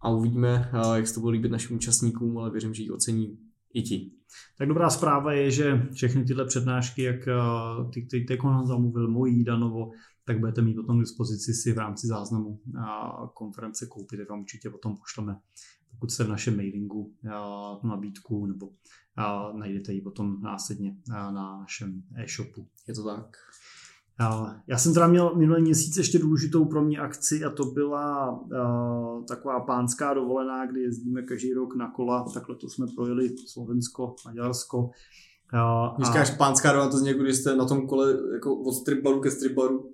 a 0.00 0.10
uvidíme, 0.10 0.70
jak 0.94 1.08
se 1.08 1.14
to 1.14 1.20
bude 1.20 1.32
líbit 1.32 1.52
našim 1.52 1.76
účastníkům, 1.76 2.38
ale 2.38 2.50
věřím, 2.50 2.74
že 2.74 2.82
ji 2.82 2.90
ocení 2.90 3.38
i 3.74 3.82
ti. 3.82 4.12
Tak 4.58 4.68
dobrá 4.68 4.90
zpráva 4.90 5.32
je, 5.32 5.50
že 5.50 5.88
všechny 5.92 6.24
tyhle 6.24 6.44
přednášky, 6.44 7.02
jak 7.02 7.28
ty, 7.92 8.02
ty 8.10 8.20
Tekon 8.20 8.66
zamluvil, 8.66 9.10
mojí 9.10 9.44
Danovo, 9.44 9.90
tak 10.24 10.38
budete 10.38 10.62
mít 10.62 10.74
potom 10.74 10.98
k 10.98 11.00
dispozici 11.00 11.54
si 11.54 11.72
v 11.72 11.78
rámci 11.78 12.06
záznamu 12.06 12.60
konference 13.34 13.86
koupit, 13.86 14.16
tak 14.16 14.28
vám 14.30 14.40
určitě 14.40 14.70
potom 14.70 14.96
pošleme, 14.96 15.36
pokud 15.90 16.10
jste 16.10 16.24
v 16.24 16.28
našem 16.28 16.56
mailingu 16.56 17.14
tu 17.80 17.86
nabídku, 17.86 18.46
nebo 18.46 18.70
najdete 19.58 19.92
ji 19.92 20.00
potom 20.00 20.42
následně 20.42 20.96
na 21.08 21.30
našem 21.32 22.02
e-shopu. 22.14 22.68
Je 22.88 22.94
to 22.94 23.04
tak. 23.04 23.36
Já 24.66 24.78
jsem 24.78 24.94
teda 24.94 25.06
měl 25.06 25.34
minulý 25.34 25.62
měsíc 25.62 25.96
ještě 25.96 26.18
důležitou 26.18 26.64
pro 26.64 26.82
mě 26.82 26.98
akci 26.98 27.44
a 27.44 27.50
to 27.50 27.64
byla 27.64 28.30
uh, 28.30 29.24
taková 29.24 29.60
pánská 29.60 30.14
dovolená, 30.14 30.66
kdy 30.66 30.80
jezdíme 30.80 31.22
každý 31.22 31.52
rok 31.52 31.76
na 31.76 31.90
kola. 31.90 32.24
Takhle 32.34 32.56
to 32.56 32.68
jsme 32.68 32.86
projeli 32.96 33.30
Slovensko, 33.46 34.14
Maďarsko. 34.26 34.78
Uh, 34.78 35.96
Když 35.96 36.30
a... 36.30 36.36
pánská 36.36 36.72
dovolená, 36.72 36.90
to 36.90 36.98
zní 36.98 37.08
jako 37.08 37.22
když 37.22 37.36
jste 37.36 37.56
na 37.56 37.64
tom 37.64 37.86
kole 37.86 38.14
jako 38.32 38.56
od 38.56 38.72
stripbaru 38.72 39.20
ke 39.20 39.30
stripbaru. 39.30 39.84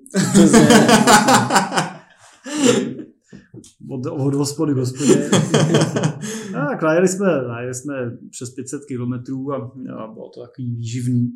od, 3.91 4.07
od 4.07 4.35
hospody 4.35 4.75
k 4.75 4.77
hospodě. 4.77 5.31
tak 6.53 6.83
najeli 6.83 7.09
jsme, 7.09 7.43
najeli 7.49 7.75
jsme 7.75 7.95
přes 8.31 8.55
500 8.55 8.85
kilometrů 8.85 9.53
a, 9.53 9.57
a 9.97 10.13
bylo 10.13 10.31
to 10.35 10.41
takový 10.41 10.75
výživný. 10.75 11.31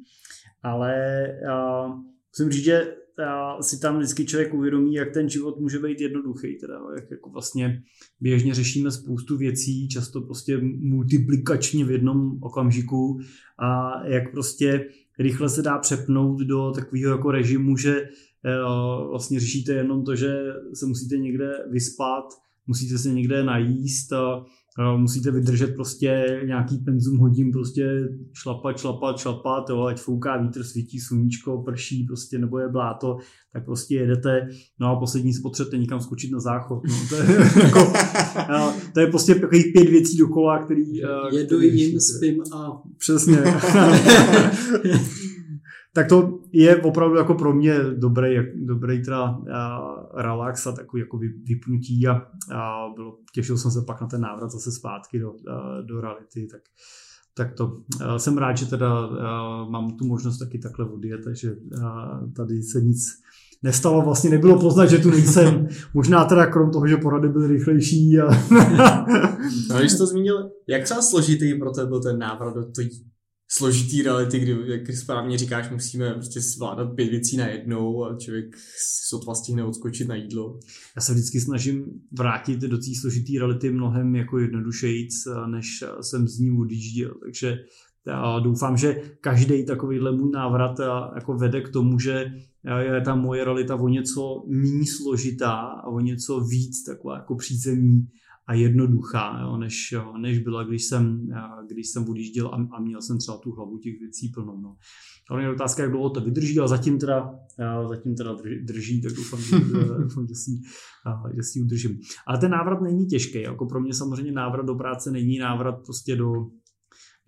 Ale 0.63 0.95
uh, 1.45 1.93
musím 2.33 2.53
říct, 2.53 2.65
že 2.65 2.95
si 3.61 3.81
tam 3.81 3.99
vždycky 3.99 4.25
člověk 4.25 4.55
uvědomí, 4.55 4.95
jak 4.95 5.13
ten 5.15 5.29
život 5.29 5.61
může 5.61 5.79
být 5.79 6.01
jednoduchý, 6.01 6.59
teda 6.59 6.81
jak 6.95 7.11
jako 7.11 7.31
vlastně 7.31 7.83
běžně 8.21 8.55
řešíme 8.55 8.91
spoustu 8.91 9.37
věcí, 9.37 9.89
často 9.89 10.21
prostě 10.21 10.59
multiplikačně 10.81 11.85
v 11.85 11.91
jednom 11.91 12.39
okamžiku 12.43 13.21
a 13.59 14.01
jak 14.07 14.33
prostě 14.33 14.89
rychle 15.19 15.49
se 15.49 15.63
dá 15.63 15.79
přepnout 15.79 16.41
do 16.41 16.73
takového 16.75 17.13
jako 17.13 17.31
režimu, 17.31 17.77
že 17.77 18.01
eh, 18.01 18.09
vlastně 19.11 19.41
řešíte 19.41 19.73
jenom 19.73 20.05
to, 20.05 20.17
že 20.17 20.39
se 20.75 20.87
musíte 20.87 21.17
někde 21.17 21.53
vyspat, 21.71 22.25
musíte 22.67 22.99
se 22.99 23.13
někde 23.13 23.45
najíst 23.45 24.13
a 24.13 24.45
musíte 24.97 25.31
vydržet 25.31 25.75
prostě 25.75 26.41
nějaký 26.47 26.79
penzum 26.79 27.19
hodin, 27.19 27.53
prostě 27.53 28.09
šlapat, 28.33 28.79
šlapat, 28.79 29.19
šlapat, 29.19 29.71
jo, 29.71 29.83
ať 29.83 30.01
fouká 30.01 30.37
vítr, 30.37 30.65
svítí 30.65 31.01
sluníčko, 31.01 31.63
prší 31.63 32.05
prostě, 32.05 32.39
nebo 32.39 32.59
je 32.59 32.69
bláto, 32.69 33.17
tak 33.53 33.65
prostě 33.65 33.95
jedete, 33.95 34.49
no 34.81 34.87
a 34.87 35.01
poslední 35.01 35.35
si 35.35 35.43
potřebujete 35.43 35.79
někam 35.79 36.01
skočit 36.01 36.31
na 36.33 36.41
záchod. 36.41 36.83
No, 36.89 36.95
to, 37.09 37.15
je, 37.15 37.25
jako, 37.65 37.93
to 38.95 39.01
je 39.01 39.07
prostě 39.07 39.35
takových 39.35 39.67
pět 39.73 39.89
věcí 39.89 40.19
dokola, 40.19 40.65
který... 40.65 40.83
Jedu, 41.33 41.61
jim, 41.61 42.01
spím 42.01 42.43
a... 42.53 42.83
Přesně. 42.99 43.39
tak 45.99 46.09
to 46.09 46.39
je 46.53 46.77
opravdu 46.77 47.17
jako 47.17 47.35
pro 47.35 47.53
mě 47.53 47.75
dobrý, 47.97 48.37
dobrý 48.55 49.03
teda 49.03 49.39
uh, 49.39 49.47
relax 50.15 50.67
a 50.67 50.73
takový 50.73 51.01
jako 51.01 51.19
vypnutí 51.49 52.07
a, 52.09 52.13
a 52.55 52.89
bylo, 52.95 53.19
těšil 53.35 53.57
jsem 53.59 53.71
se 53.71 53.83
pak 53.87 54.01
na 54.01 54.07
ten 54.07 54.21
návrat 54.21 54.51
zase 54.51 54.73
zpátky 54.73 55.19
do, 55.19 55.31
uh, 55.31 55.87
do 55.87 56.01
reality, 56.01 56.47
tak 56.47 56.61
tak 57.35 57.55
to 57.55 57.67
uh, 57.67 58.17
jsem 58.17 58.39
rád, 58.39 58.57
že 58.57 58.67
teda 58.67 59.07
uh, 59.07 59.17
mám 59.71 59.91
tu 59.91 60.07
možnost 60.07 60.39
taky 60.39 60.59
takhle 60.59 60.89
odjet, 60.89 61.21
takže 61.25 61.53
uh, 61.53 62.33
tady 62.33 62.63
se 62.63 62.81
nic 62.81 62.99
nestalo, 63.63 64.03
vlastně 64.03 64.31
nebylo 64.31 64.61
poznat, 64.61 64.87
že 64.87 64.99
tu 64.99 65.11
nejsem. 65.11 65.69
Možná 65.95 66.25
teda 66.25 66.47
krom 66.47 66.71
toho, 66.71 66.87
že 66.87 66.97
porady 66.97 67.29
byly 67.29 67.49
rychlejší. 67.49 68.19
A... 68.19 68.31
no, 69.71 69.79
když 69.79 69.99
to 69.99 70.07
zmínil, 70.07 70.51
jak 70.69 70.85
třeba 70.85 71.03
složitý 71.03 71.55
pro 71.55 71.71
tebe 71.71 71.87
byl 71.87 72.03
ten 72.03 72.19
návrat 72.19 72.55
do 72.55 72.63
té 72.65 72.83
složitý 73.59 74.03
reality, 74.03 74.39
kdy, 74.39 74.57
jak 74.67 74.97
správně 74.97 75.39
říkáš, 75.39 75.71
musíme 75.71 76.15
prostě 76.15 76.41
zvládat 76.41 76.95
pět 76.95 77.11
věcí 77.11 77.37
na 77.37 77.47
jednou 77.47 78.05
a 78.05 78.19
člověk 78.19 78.57
sotva 79.09 79.35
stihne 79.35 79.65
odskočit 79.65 80.09
na 80.09 80.15
jídlo. 80.15 80.61
Já 80.97 81.03
se 81.03 81.13
vždycky 81.13 81.41
snažím 81.41 81.85
vrátit 82.19 82.61
do 82.61 82.79
té 82.79 82.91
složitý 83.01 83.39
reality 83.39 83.71
mnohem 83.71 84.17
jako 84.17 84.39
jednodušejc, 84.39 85.15
než 85.47 85.85
jsem 86.01 86.29
z 86.29 86.39
ní 86.39 86.51
odjížděl, 86.51 87.15
takže 87.23 87.59
doufám, 88.43 88.77
že 88.77 89.03
každý 89.21 89.67
takovýhle 89.67 90.13
můj 90.13 90.31
návrat 90.31 90.81
jako 91.15 91.35
vede 91.35 91.61
k 91.61 91.69
tomu, 91.69 91.99
že 91.99 92.33
je 92.79 93.01
ta 93.01 93.15
moje 93.15 93.45
realita 93.45 93.77
o 93.77 93.89
něco 93.89 94.45
méně 94.47 94.87
složitá 94.87 95.55
a 95.55 95.87
o 95.87 96.01
něco 96.01 96.41
víc 96.41 96.85
taková 96.85 97.17
jako 97.17 97.37
přízemní 97.37 98.09
a 98.49 98.55
jednoduchá, 98.55 99.39
jo, 99.43 99.57
než, 99.57 99.95
než 100.21 100.39
byla, 100.39 100.65
když 100.65 100.85
jsem, 100.85 101.29
když 101.69 101.89
jsem 101.89 102.09
odjížděl 102.09 102.49
a, 102.49 102.77
a 102.77 102.81
měl 102.81 103.03
jsem 103.03 103.19
třeba 103.19 103.39
tu 103.39 103.53
hlavu 103.53 103.79
těch 103.79 104.01
věcí 104.01 104.29
plnou. 104.29 104.61
No. 104.61 104.77
Ale 105.31 105.43
je 105.43 105.51
otázka, 105.51 105.83
jak 105.83 105.91
dlouho 105.91 106.11
to 106.11 106.21
vydrží, 106.21 106.59
ale 106.59 106.69
zatím 106.69 106.99
teda, 106.99 107.35
zatím 107.89 108.15
teda 108.15 108.37
drží, 108.63 109.03
tak 109.03 109.13
doufám, 109.13 109.41
že, 109.41 109.57
doufám, 110.03 110.27
že, 110.27 110.35
si, 110.35 110.51
že 111.37 111.43
si 111.43 111.61
udržím. 111.61 111.99
Ale 112.27 112.39
ten 112.39 112.51
návrat 112.51 112.81
není 112.81 113.07
těžký, 113.07 113.43
jako 113.43 113.67
pro 113.67 113.81
mě 113.81 113.95
samozřejmě 113.95 114.33
návrat 114.33 114.67
do 114.67 114.75
práce 114.75 115.11
není 115.11 115.39
návrat 115.39 115.85
prostě 115.85 116.17
do, 116.17 116.33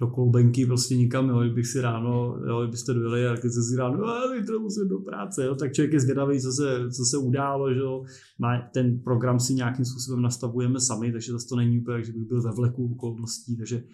do 0.00 0.06
kolbenky 0.06 0.66
prostě 0.66 0.96
nikam, 0.96 1.28
jo, 1.28 1.40
kdybych 1.40 1.66
si 1.66 1.80
ráno, 1.80 2.36
jo, 2.46 2.60
kdybyste 2.62 2.94
dojeli 2.94 3.28
a 3.28 3.32
když 3.32 3.54
se 3.54 3.62
si 3.62 3.76
ráno, 3.76 4.04
a 4.04 4.20
to 4.46 4.60
musím 4.60 4.88
do 4.88 4.98
práce, 4.98 5.44
jo, 5.44 5.54
tak 5.54 5.72
člověk 5.72 5.92
je 5.92 6.00
zvědavý, 6.00 6.40
co 6.40 6.52
se, 6.52 6.90
co 6.90 7.04
se 7.04 7.18
událo, 7.18 7.74
že 7.74 7.80
jo, 7.80 8.04
má, 8.38 8.62
ten 8.74 9.00
program 9.00 9.40
si 9.40 9.54
nějakým 9.54 9.84
způsobem 9.84 10.22
nastavujeme 10.22 10.80
sami, 10.80 11.12
takže 11.12 11.32
zase 11.32 11.48
to 11.48 11.56
není 11.56 11.80
úplně, 11.80 12.04
že 12.04 12.12
bych 12.12 12.24
byl 12.24 12.42
ve 12.42 12.50
vleku 12.50 12.92
okolností, 12.92 13.56
takže 13.56 13.84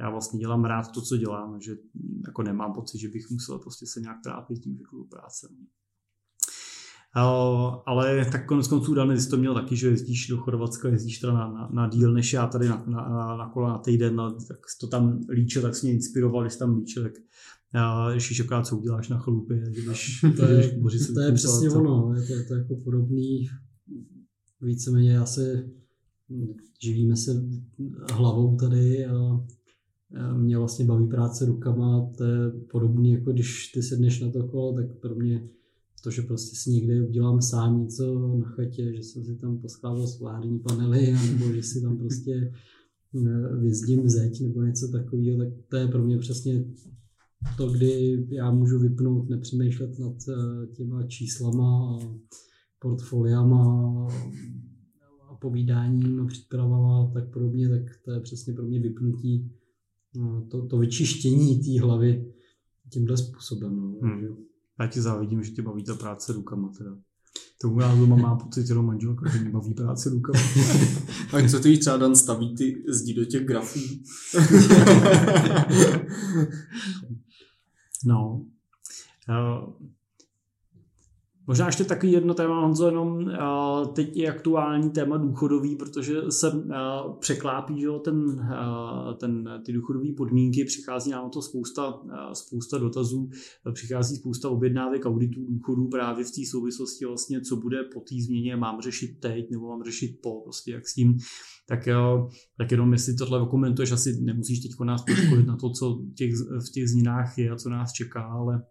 já 0.00 0.10
vlastně 0.10 0.38
dělám 0.38 0.64
rád 0.64 0.92
to, 0.92 1.00
co 1.00 1.16
dělám, 1.16 1.60
že 1.60 1.76
jako 2.26 2.42
nemám 2.42 2.72
pocit, 2.72 2.98
že 2.98 3.08
bych 3.08 3.30
musel 3.30 3.58
prostě 3.58 3.86
se 3.86 4.00
nějak 4.00 4.16
trápit 4.24 4.58
tím, 4.58 4.76
že 4.76 4.82
do 4.92 5.04
práce. 5.04 5.48
Uh, 7.16 7.74
ale 7.86 8.26
tak 8.32 8.46
konec 8.46 8.68
konců 8.68 8.94
Dan, 8.94 9.20
jsi 9.20 9.30
to 9.30 9.36
měl 9.36 9.54
taky, 9.54 9.76
že 9.76 9.88
jezdíš 9.88 10.28
do 10.28 10.36
Chorvatska, 10.36 10.88
jezdíš 10.88 11.18
teda 11.18 11.32
na, 11.32 11.52
na, 11.52 11.68
na 11.72 11.88
díl 11.88 12.12
než 12.12 12.32
já 12.32 12.46
tady 12.46 12.68
na, 12.68 12.84
na, 12.86 13.08
na, 13.08 13.36
na 13.36 13.48
kola 13.48 13.68
na 13.68 13.78
týden, 13.78 14.16
na, 14.16 14.30
tak 14.48 14.58
to 14.80 14.86
tam 14.86 15.20
líčil, 15.28 15.62
tak 15.62 15.74
jsi 15.74 15.86
mě 15.86 15.94
inspiroval, 15.94 16.42
když 16.42 16.56
tam 16.56 16.78
líčil, 16.78 17.02
tak 17.02 17.12
ještě 18.14 18.44
uh, 18.44 18.62
co 18.62 18.76
uděláš 18.76 19.08
na 19.08 19.18
chalupě, 19.18 19.64
že 19.74 19.82
když, 19.82 20.24
to 20.36 20.44
je, 20.44 20.78
když 20.80 21.06
to 21.14 21.20
je 21.20 21.32
přesně 21.32 21.70
to, 21.70 21.80
ono, 21.80 22.14
je 22.14 22.26
to, 22.26 22.32
je 22.32 22.44
to 22.44 22.54
jako 22.54 22.76
podobný, 22.76 23.48
víceméně 24.60 25.12
já 25.12 25.26
se, 25.26 25.68
živíme 26.82 27.16
se 27.16 27.44
hlavou 28.12 28.56
tady 28.56 29.06
a 29.06 29.44
mě 30.36 30.58
vlastně 30.58 30.84
baví 30.84 31.06
práce 31.06 31.46
rukama, 31.46 32.10
to 32.18 32.24
je 32.24 32.50
podobný, 32.50 33.12
jako 33.12 33.32
když 33.32 33.68
ty 33.68 33.82
sedneš 33.82 34.20
na 34.20 34.30
to 34.30 34.48
kolo, 34.48 34.74
tak 34.74 34.86
pro 35.00 35.14
mě 35.14 35.48
to, 36.04 36.10
že 36.10 36.22
prostě 36.22 36.56
si 36.56 36.70
někde 36.70 37.02
udělám 37.02 37.42
sám 37.42 37.82
něco 37.82 38.36
na 38.38 38.48
chatě, 38.48 38.94
že 38.96 39.02
jsem 39.02 39.24
si 39.24 39.36
tam 39.36 39.58
poskladal 39.58 40.06
solární 40.06 40.58
panely, 40.58 41.14
nebo 41.32 41.52
že 41.52 41.62
si 41.62 41.82
tam 41.82 41.98
prostě 41.98 42.52
eh, 43.14 43.56
vyzdím 43.56 44.08
zeď 44.08 44.40
nebo 44.40 44.62
něco 44.62 44.88
takového, 44.88 45.38
tak 45.38 45.48
to 45.68 45.76
je 45.76 45.88
pro 45.88 46.04
mě 46.04 46.18
přesně 46.18 46.64
to, 47.56 47.70
kdy 47.70 48.26
já 48.30 48.50
můžu 48.50 48.78
vypnout, 48.78 49.28
nepřemýšlet 49.28 49.98
nad 49.98 50.16
eh, 50.28 50.66
těma 50.66 51.06
číslama 51.06 51.96
a 51.96 51.98
portfoliama 52.78 54.08
a 55.30 55.34
povídáním 55.34 56.20
a 56.20 56.26
přípravama 56.26 57.02
a 57.02 57.10
tak 57.14 57.30
podobně, 57.30 57.68
tak 57.68 57.82
to 58.04 58.12
je 58.12 58.20
přesně 58.20 58.54
pro 58.54 58.64
mě 58.64 58.80
vypnutí, 58.80 59.52
no, 60.16 60.46
to, 60.50 60.66
to 60.66 60.78
vyčištění 60.78 61.60
té 61.60 61.84
hlavy 61.84 62.32
tímhle 62.90 63.16
způsobem. 63.16 63.76
No, 63.76 64.08
hmm. 64.08 64.53
Já 64.80 64.86
ti 64.86 65.00
závidím, 65.00 65.42
že 65.42 65.50
tě 65.50 65.62
baví 65.62 65.84
ta 65.84 65.94
práce 65.94 66.32
rukama 66.32 66.72
teda. 66.78 66.90
To 67.60 67.70
u 67.70 67.78
nás 67.78 67.98
doma 67.98 68.16
má 68.16 68.36
pocit 68.36 68.68
jenom 68.68 68.86
manželka, 68.86 69.30
že 69.30 69.38
baví 69.38 69.74
práce 69.74 70.10
rukama. 70.10 70.40
A 71.32 71.48
co 71.48 71.60
ty 71.60 71.78
třeba 71.78 71.96
Dan 71.96 72.16
staví 72.16 72.56
ty 72.56 72.84
zdi 72.88 73.14
do 73.14 73.24
těch 73.24 73.44
grafů? 73.44 73.80
no. 78.04 78.44
Možná 81.46 81.66
ještě 81.66 81.84
takový 81.84 82.12
jedno 82.12 82.34
téma, 82.34 82.60
Honzo, 82.60 82.86
jenom 82.86 83.16
uh, 83.16 83.94
teď 83.94 84.16
je 84.16 84.30
aktuální 84.30 84.90
téma 84.90 85.16
důchodový, 85.16 85.76
protože 85.76 86.22
se 86.28 86.50
uh, 86.50 86.62
překlápí 87.18 87.80
že 87.80 87.88
ten, 88.04 88.24
uh, 88.24 89.14
ten, 89.14 89.62
ty 89.66 89.72
důchodové 89.72 90.12
podmínky, 90.16 90.64
přichází 90.64 91.10
nám 91.10 91.30
to 91.30 91.42
spousta, 91.42 92.00
spousta 92.32 92.78
dotazů, 92.78 93.30
přichází 93.72 94.16
spousta 94.16 94.48
objednávek 94.48 95.06
auditů 95.06 95.40
důchodů 95.48 95.88
právě 95.88 96.24
v 96.24 96.30
té 96.30 96.46
souvislosti 96.50 97.04
vlastně, 97.04 97.40
co 97.40 97.56
bude 97.56 97.82
po 97.94 98.00
té 98.00 98.14
změně, 98.24 98.56
mám 98.56 98.80
řešit 98.80 99.20
teď 99.20 99.50
nebo 99.50 99.68
mám 99.68 99.82
řešit 99.84 100.18
po, 100.22 100.40
prostě 100.40 100.72
jak 100.72 100.88
s 100.88 100.94
tím 100.94 101.18
tak, 101.68 101.88
tak 102.58 102.70
jenom 102.70 102.92
jestli 102.92 103.14
tohle 103.14 103.46
komentuješ, 103.50 103.92
asi 103.92 104.20
nemusíš 104.20 104.60
teď 104.60 104.70
nás 104.84 105.02
poškodit 105.02 105.46
na 105.46 105.56
to, 105.56 105.70
co 105.70 106.02
těch, 106.16 106.30
v 106.68 106.72
těch 106.72 106.88
změnách 106.88 107.38
je 107.38 107.50
a 107.50 107.56
co 107.56 107.70
nás 107.70 107.92
čeká, 107.92 108.22
ale, 108.22 108.62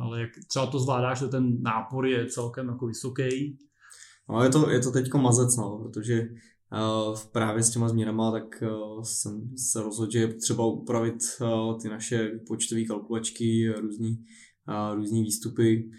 ale 0.00 0.20
jak 0.20 0.30
třeba 0.48 0.66
to 0.66 0.78
zvládáš, 0.78 1.18
že 1.18 1.26
ten 1.26 1.62
nápor 1.62 2.06
je 2.06 2.26
celkem 2.26 2.68
jako 2.68 2.86
vysoký. 2.86 3.58
No, 4.30 4.42
je 4.42 4.50
to, 4.50 4.70
je 4.70 4.80
to 4.80 4.90
teďko 4.90 5.18
mazec, 5.18 5.56
no, 5.56 5.78
protože 5.78 6.22
uh, 6.22 7.18
právě 7.32 7.62
s 7.62 7.70
těma 7.70 7.88
změnama 7.88 8.32
tak 8.32 8.62
uh, 8.62 9.02
jsem 9.02 9.50
se 9.56 9.82
rozhodl, 9.82 10.12
že 10.12 10.18
je 10.18 10.34
třeba 10.34 10.66
upravit 10.66 11.16
uh, 11.40 11.80
ty 11.80 11.88
naše 11.88 12.30
počtové 12.46 12.84
kalkulačky, 12.84 13.72
různý, 13.80 14.24
uh, 14.68 14.96
různý 14.96 15.22
výstupy, 15.22 15.90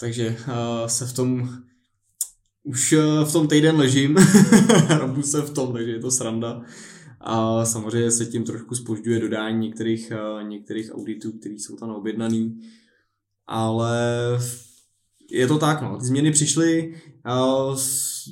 takže 0.00 0.36
uh, 0.48 0.86
se 0.86 1.06
v 1.06 1.12
tom 1.12 1.48
už 2.64 2.92
eh, 2.92 3.24
v 3.24 3.32
tom 3.32 3.48
týden 3.48 3.76
ležím, 3.76 4.16
robu 4.98 5.22
se 5.22 5.42
v 5.42 5.50
tom, 5.50 5.72
takže 5.72 5.90
je 5.90 6.00
to 6.00 6.10
sranda. 6.10 6.62
A 7.20 7.64
samozřejmě 7.64 8.10
se 8.10 8.26
tím 8.26 8.44
trošku 8.44 8.74
spožďuje 8.74 9.20
dodání 9.20 9.66
některých, 9.66 10.10
eh, 10.10 10.44
některých 10.44 10.94
auditů, 10.94 11.32
které 11.32 11.54
jsou 11.54 11.76
tam 11.76 11.90
objednaný. 11.90 12.60
Ale 13.46 13.98
je 15.30 15.46
to 15.46 15.58
tak, 15.58 15.82
no. 15.82 15.96
Ty 15.98 16.04
změny 16.04 16.30
přišly 16.30 16.94
uh, 17.26 17.78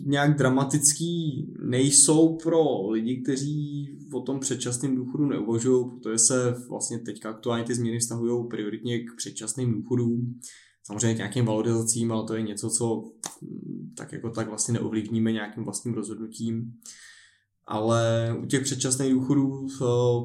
nějak 0.07 0.39
dramatický, 0.39 1.47
nejsou 1.63 2.37
pro 2.37 2.91
lidi, 2.91 3.17
kteří 3.17 3.89
o 4.13 4.21
tom 4.21 4.41
předčasném 4.41 4.97
důchodu 4.97 5.27
neuvažují, 5.27 5.87
protože 5.91 6.19
se 6.19 6.55
vlastně 6.69 6.99
teďka 6.99 7.31
aktuálně 7.31 7.65
ty 7.65 7.75
změny 7.75 7.99
vztahují 7.99 8.49
prioritně 8.49 8.99
k 8.99 9.17
předčasným 9.17 9.73
důchodům 9.73 10.41
samozřejmě 10.83 11.15
k 11.15 11.19
nějakým 11.19 11.45
valorizacím, 11.45 12.13
ale 12.13 12.27
to 12.27 12.35
je 12.35 12.43
něco, 12.43 12.71
co 12.71 13.13
tak 13.97 14.13
jako 14.13 14.31
tak 14.31 14.49
vlastně 14.49 14.75
neovlivníme 14.75 15.33
nějakým 15.33 15.65
vlastním 15.65 15.95
rozhodnutím. 15.95 16.73
Ale 17.67 18.35
u 18.43 18.47
těch 18.47 18.63
předčasných 18.63 19.13
důchodů 19.13 19.67
eh, 19.69 19.85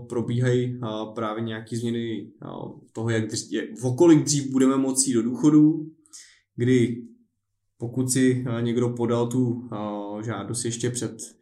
probíhají 0.09 0.79
eh, 0.83 0.87
právě 1.15 1.43
nějaké 1.43 1.77
změny 1.77 2.31
eh, 2.43 2.47
toho, 2.91 3.09
jak 3.09 3.27
dřív, 3.27 3.61
v 3.81 3.85
okolik 3.85 4.23
dřív 4.23 4.51
budeme 4.51 4.77
moci 4.77 5.13
do 5.13 5.21
důchodu, 5.21 5.91
kdy 6.55 7.03
pokud 7.77 8.11
si 8.11 8.45
někdo 8.61 8.89
podal 8.89 9.27
tu 9.27 9.69
žádost 10.21 10.65
ještě 10.65 10.89
před 10.89 11.35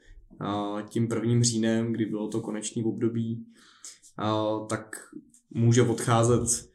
tím 0.90 1.08
prvním 1.08 1.44
říjnem, 1.44 1.92
kdy 1.92 2.06
bylo 2.06 2.28
to 2.28 2.42
konečný 2.42 2.84
období, 2.84 3.46
tak 4.70 4.96
může 5.52 5.82
odcházet 5.82 6.70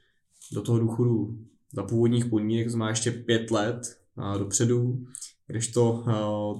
do 0.52 0.62
toho 0.62 0.78
důchodu 0.78 1.38
za 1.72 1.82
původních 1.82 2.26
podmínek, 2.26 2.70
to 2.70 2.76
má 2.76 2.88
ještě 2.88 3.10
pět 3.10 3.50
let 3.50 3.98
dopředu, 4.38 5.06
to 5.68 6.04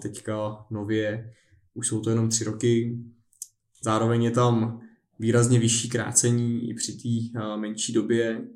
teďka 0.03 0.66
nově 0.70 1.32
už 1.74 1.89
jsou 1.89 2.01
to 2.01 2.11
jenom 2.11 2.28
tři 2.28 2.45
roky. 2.45 2.99
Zároveň 3.82 4.22
je 4.22 4.30
tam 4.30 4.80
výrazně 5.18 5.59
vyšší 5.59 5.89
krácení 5.89 6.70
i 6.70 6.74
při 6.74 6.93
té 7.32 7.57
menší 7.57 7.93
době 7.93 8.49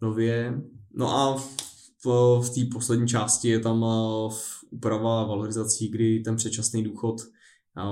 nově. 0.00 0.62
No 0.94 1.16
a 1.16 1.36
v, 1.36 2.06
v 2.40 2.50
té 2.54 2.60
poslední 2.72 3.08
části 3.08 3.48
je 3.48 3.60
tam 3.60 3.84
úprava 4.70 5.24
valorizací, 5.24 5.88
kdy 5.88 6.20
ten 6.20 6.36
předčasný 6.36 6.84
důchod 6.84 7.20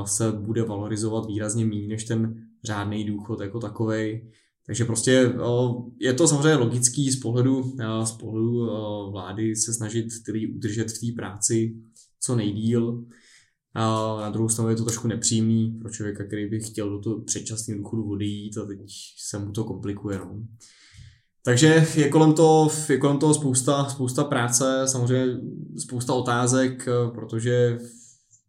se 0.04 0.32
bude 0.32 0.62
valorizovat 0.62 1.26
výrazně 1.26 1.64
méně 1.64 1.88
než 1.88 2.04
ten 2.04 2.46
řádný 2.64 3.04
důchod 3.04 3.40
jako 3.40 3.60
takovej. 3.60 4.30
Takže 4.66 4.84
prostě 4.84 5.32
je 6.00 6.12
to 6.12 6.28
samozřejmě 6.28 6.54
logický 6.54 7.10
z 7.10 7.20
pohledu, 7.20 7.76
z 8.04 8.12
pohledu 8.12 8.66
vlády 9.10 9.56
se 9.56 9.74
snažit 9.74 10.06
tedy 10.26 10.46
udržet 10.54 10.90
v 10.90 11.00
té 11.00 11.06
práci 11.16 11.76
co 12.20 12.36
nejdíl. 12.36 13.04
A 13.74 14.16
na 14.20 14.30
druhou 14.30 14.48
stranu 14.48 14.70
je 14.70 14.76
to 14.76 14.84
trošku 14.84 15.08
nepříjemný 15.08 15.78
pro 15.80 15.90
člověka, 15.90 16.24
který 16.24 16.50
by 16.50 16.60
chtěl 16.60 16.90
do 16.90 16.98
toho 16.98 17.20
předčasného 17.20 17.78
důchodu 17.78 18.10
odejít 18.10 18.58
a 18.58 18.66
teď 18.66 18.78
se 19.28 19.38
mu 19.38 19.52
to 19.52 19.64
komplikuje. 19.64 20.18
No. 20.18 20.46
Takže 21.44 21.86
je 21.96 22.08
kolem 22.08 22.32
toho, 22.34 22.70
je 22.88 22.98
kolem 22.98 23.18
toho 23.18 23.34
spousta, 23.34 23.84
spousta 23.84 24.24
práce, 24.24 24.82
samozřejmě 24.86 25.40
spousta 25.78 26.14
otázek, 26.14 26.88
protože 27.14 27.78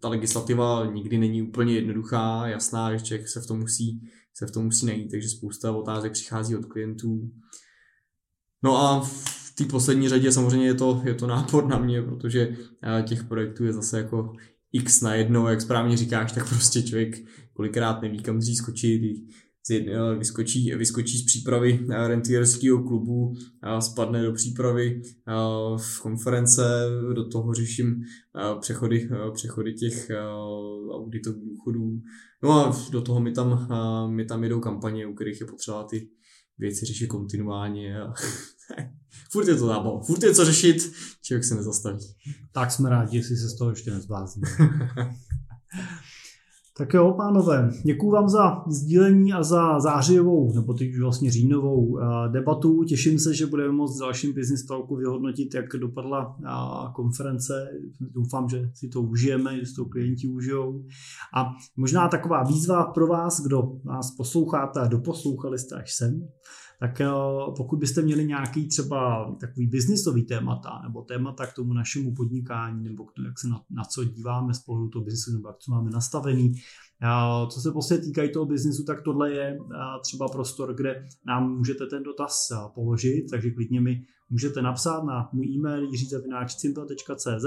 ta 0.02 0.10
legislativa 0.10 0.92
nikdy 0.94 1.18
není 1.18 1.42
úplně 1.42 1.74
jednoduchá, 1.74 2.48
jasná, 2.48 2.98
že 2.98 3.04
člověk 3.04 3.28
se 3.28 3.42
v 3.42 3.48
tom 3.48 3.60
musí 3.60 4.02
se 4.34 4.46
v 4.46 4.52
tom 4.52 4.64
musí 4.66 4.86
najít, 4.86 5.12
takže 5.12 5.30
spousta 5.30 5.72
otázek 5.72 6.12
přichází 6.12 6.56
od 6.56 6.66
klientů. 6.66 7.32
No 8.64 8.78
a 8.78 9.02
v 9.02 9.56
té 9.56 9.66
poslední 9.66 10.10
řadě 10.10 10.32
samozřejmě 10.32 10.68
je 10.68 10.74
to, 10.74 11.02
je 11.06 11.14
to 11.14 11.28
nápor 11.28 11.68
na 11.68 11.80
mě, 11.80 12.02
protože 12.02 12.58
eh, 12.84 13.04
těch 13.04 13.24
projektů 13.24 13.66
je 13.66 13.74
zase 13.74 13.98
jako 13.98 14.34
x 14.72 15.02
na 15.02 15.16
jedno, 15.16 15.50
jak 15.50 15.62
správně 15.62 15.98
říkáš, 15.98 16.32
tak 16.32 16.50
prostě 16.50 16.82
člověk 16.82 17.16
kolikrát 17.54 18.02
neví, 18.02 18.24
kam 18.24 18.40
dřív 18.40 18.58
skočit, 18.58 19.02
vyskočí, 20.18 20.76
vyskočí 20.76 21.18
z 21.18 21.26
přípravy 21.26 21.86
eh, 21.90 22.08
rentierského 22.08 22.84
klubu, 22.84 23.34
spadne 23.80 24.24
do 24.24 24.34
přípravy 24.34 25.02
v 25.78 26.02
konference, 26.02 26.64
do 27.14 27.30
toho 27.30 27.54
řeším 27.54 28.04
přechody, 28.60 29.10
přechody 29.34 29.74
těch 29.74 30.12
auditových 30.92 31.44
důchodů. 31.50 32.02
No 32.44 32.52
a 32.52 32.78
do 32.92 33.02
toho 33.02 33.20
mi 33.20 33.32
tam, 33.32 33.68
mi 34.10 34.26
tam 34.26 34.44
jedou 34.44 34.60
kampaně, 34.60 35.08
u 35.08 35.14
kterých 35.14 35.42
je 35.42 35.48
potřeba 35.48 35.84
ty 35.84 36.10
věci 36.58 36.86
řešit 36.86 37.08
kontinuálně. 37.08 38.02
A 38.02 38.14
furt 39.32 39.48
je 39.48 39.56
to 39.56 39.66
zábava, 39.66 40.04
furt 40.04 40.24
je 40.24 40.34
co 40.34 40.46
řešit, 40.46 40.94
člověk 41.22 41.44
se 41.44 41.56
nezastaví. 41.56 42.16
Tak 42.52 42.72
jsme 42.72 42.90
rádi, 42.90 43.18
jestli 43.18 43.38
se 43.38 43.50
z 43.50 43.58
toho 43.58 43.70
ještě 43.70 43.92
nezblázní. 43.92 44.44
Tak 46.78 46.94
jo, 46.94 47.14
pánové, 47.18 47.70
děkuji 47.86 48.12
vám 48.12 48.30
za 48.30 48.64
sdílení 48.68 49.34
a 49.34 49.44
za 49.44 49.80
zářijovou, 49.80 50.54
nebo 50.54 50.74
teď 50.74 50.90
už 50.90 51.00
vlastně 51.00 51.32
říjnovou 51.32 52.00
eh, 52.00 52.30
debatu. 52.32 52.84
Těším 52.84 53.20
se, 53.20 53.34
že 53.34 53.46
budeme 53.46 53.72
moct 53.72 53.98
v 53.98 54.00
dalším 54.00 54.34
Business 54.34 54.66
Talku 54.66 54.96
vyhodnotit, 54.96 55.54
jak 55.54 55.66
dopadla 55.78 56.38
eh, 56.40 56.50
konference. 56.94 57.68
Doufám, 58.00 58.50
že 58.50 58.70
si 58.74 58.90
to 58.90 59.02
užijeme, 59.02 59.60
že 59.60 59.66
si 59.66 59.76
to 59.76 59.86
klienti 59.86 60.28
užijou. 60.28 60.84
A 61.36 61.46
možná 61.78 62.08
taková 62.08 62.44
výzva 62.44 62.86
pro 62.86 63.08
vás, 63.08 63.42
kdo 63.42 63.64
nás 63.86 64.12
posloucháte 64.12 64.80
a 64.80 64.88
doposlouchali 64.88 65.60
jste 65.60 65.76
až 65.76 65.94
sem, 65.94 66.28
tak 66.84 67.02
eh, 67.02 67.08
pokud 67.58 67.80
byste 67.80 68.02
měli 68.02 68.26
nějaký 68.26 68.68
třeba 68.68 69.32
takový 69.40 69.68
biznisový 69.68 70.24
témata 70.24 70.82
nebo 70.84 71.02
témata 71.02 71.46
k 71.46 71.54
tomu 71.54 71.74
našemu 71.74 72.16
podnikání 72.16 72.84
nebo 72.84 73.06
k 73.06 73.14
tomu, 73.14 73.28
jak 73.28 73.40
se 73.40 73.48
na, 73.48 73.62
na 73.70 73.84
co 73.84 74.04
díváme 74.04 74.54
z 74.54 74.60
pohledu 74.60 74.90
toho 74.90 75.06
biznisu 75.06 75.34
nebo 75.34 75.48
jak 75.48 75.58
co 75.58 75.72
máme 75.72 75.92
nastavený, 75.92 76.54
eh, 77.04 77.48
co 77.50 77.62
se 77.62 77.72
prostě 77.72 77.98
týkají 77.98 78.32
toho 78.32 78.46
biznisu, 78.46 78.84
tak 78.84 79.02
tohle 79.02 79.32
je 79.32 79.58
eh, 79.60 79.78
třeba 80.02 80.28
prostor, 80.28 80.74
kde 80.76 81.08
nám 81.26 81.58
můžete 81.58 81.86
ten 81.86 82.04
dotaz 82.04 82.48
položit, 82.76 83.26
takže 83.32 83.52
klidně 83.52 83.82
mi 83.82 84.06
můžete 84.34 84.62
napsat 84.62 85.04
na 85.04 85.30
můj 85.34 85.46
e-mail 85.46 85.84
jiřizavináčcimpa.cz 85.84 87.46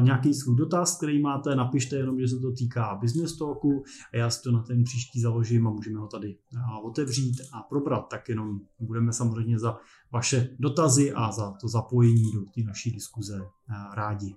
nějaký 0.00 0.34
svůj 0.34 0.56
dotaz, 0.56 0.96
který 0.96 1.22
máte, 1.22 1.56
napište 1.56 1.96
jenom, 1.96 2.20
že 2.20 2.28
se 2.28 2.38
to 2.38 2.52
týká 2.52 2.98
business 3.00 3.38
talku 3.38 3.84
a 4.12 4.16
já 4.16 4.30
si 4.30 4.42
to 4.42 4.52
na 4.52 4.62
ten 4.62 4.84
příští 4.84 5.20
založím 5.20 5.66
a 5.66 5.70
můžeme 5.70 5.98
ho 5.98 6.06
tady 6.06 6.36
otevřít 6.82 7.36
a 7.52 7.62
probrat, 7.62 8.08
tak 8.10 8.28
jenom 8.28 8.60
budeme 8.80 9.12
samozřejmě 9.12 9.58
za 9.58 9.76
vaše 10.12 10.48
dotazy 10.58 11.12
a 11.12 11.32
za 11.32 11.52
to 11.60 11.68
zapojení 11.68 12.32
do 12.32 12.40
té 12.40 12.60
naší 12.66 12.90
diskuze 12.90 13.40
rádi. 13.94 14.34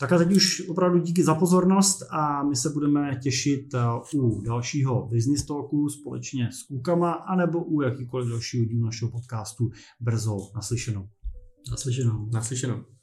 Tak 0.00 0.12
a 0.12 0.18
teď 0.18 0.36
už 0.36 0.68
opravdu 0.68 0.98
díky 0.98 1.24
za 1.24 1.34
pozornost 1.34 1.98
a 2.10 2.42
my 2.42 2.56
se 2.56 2.70
budeme 2.70 3.18
těšit 3.22 3.74
u 4.14 4.40
dalšího 4.42 5.08
Business 5.08 5.46
Talku 5.46 5.88
společně 5.88 6.48
s 6.52 6.62
Kůkama 6.62 7.12
anebo 7.12 7.64
u 7.64 7.82
jakýkoliv 7.82 8.28
dalšího 8.28 8.64
dílu 8.64 8.84
našeho 8.84 9.10
podcastu 9.10 9.70
brzo 10.00 10.36
naslyšenou. 10.54 11.08
Naslyšenou. 11.70 12.28
Naslyšenou. 12.32 12.93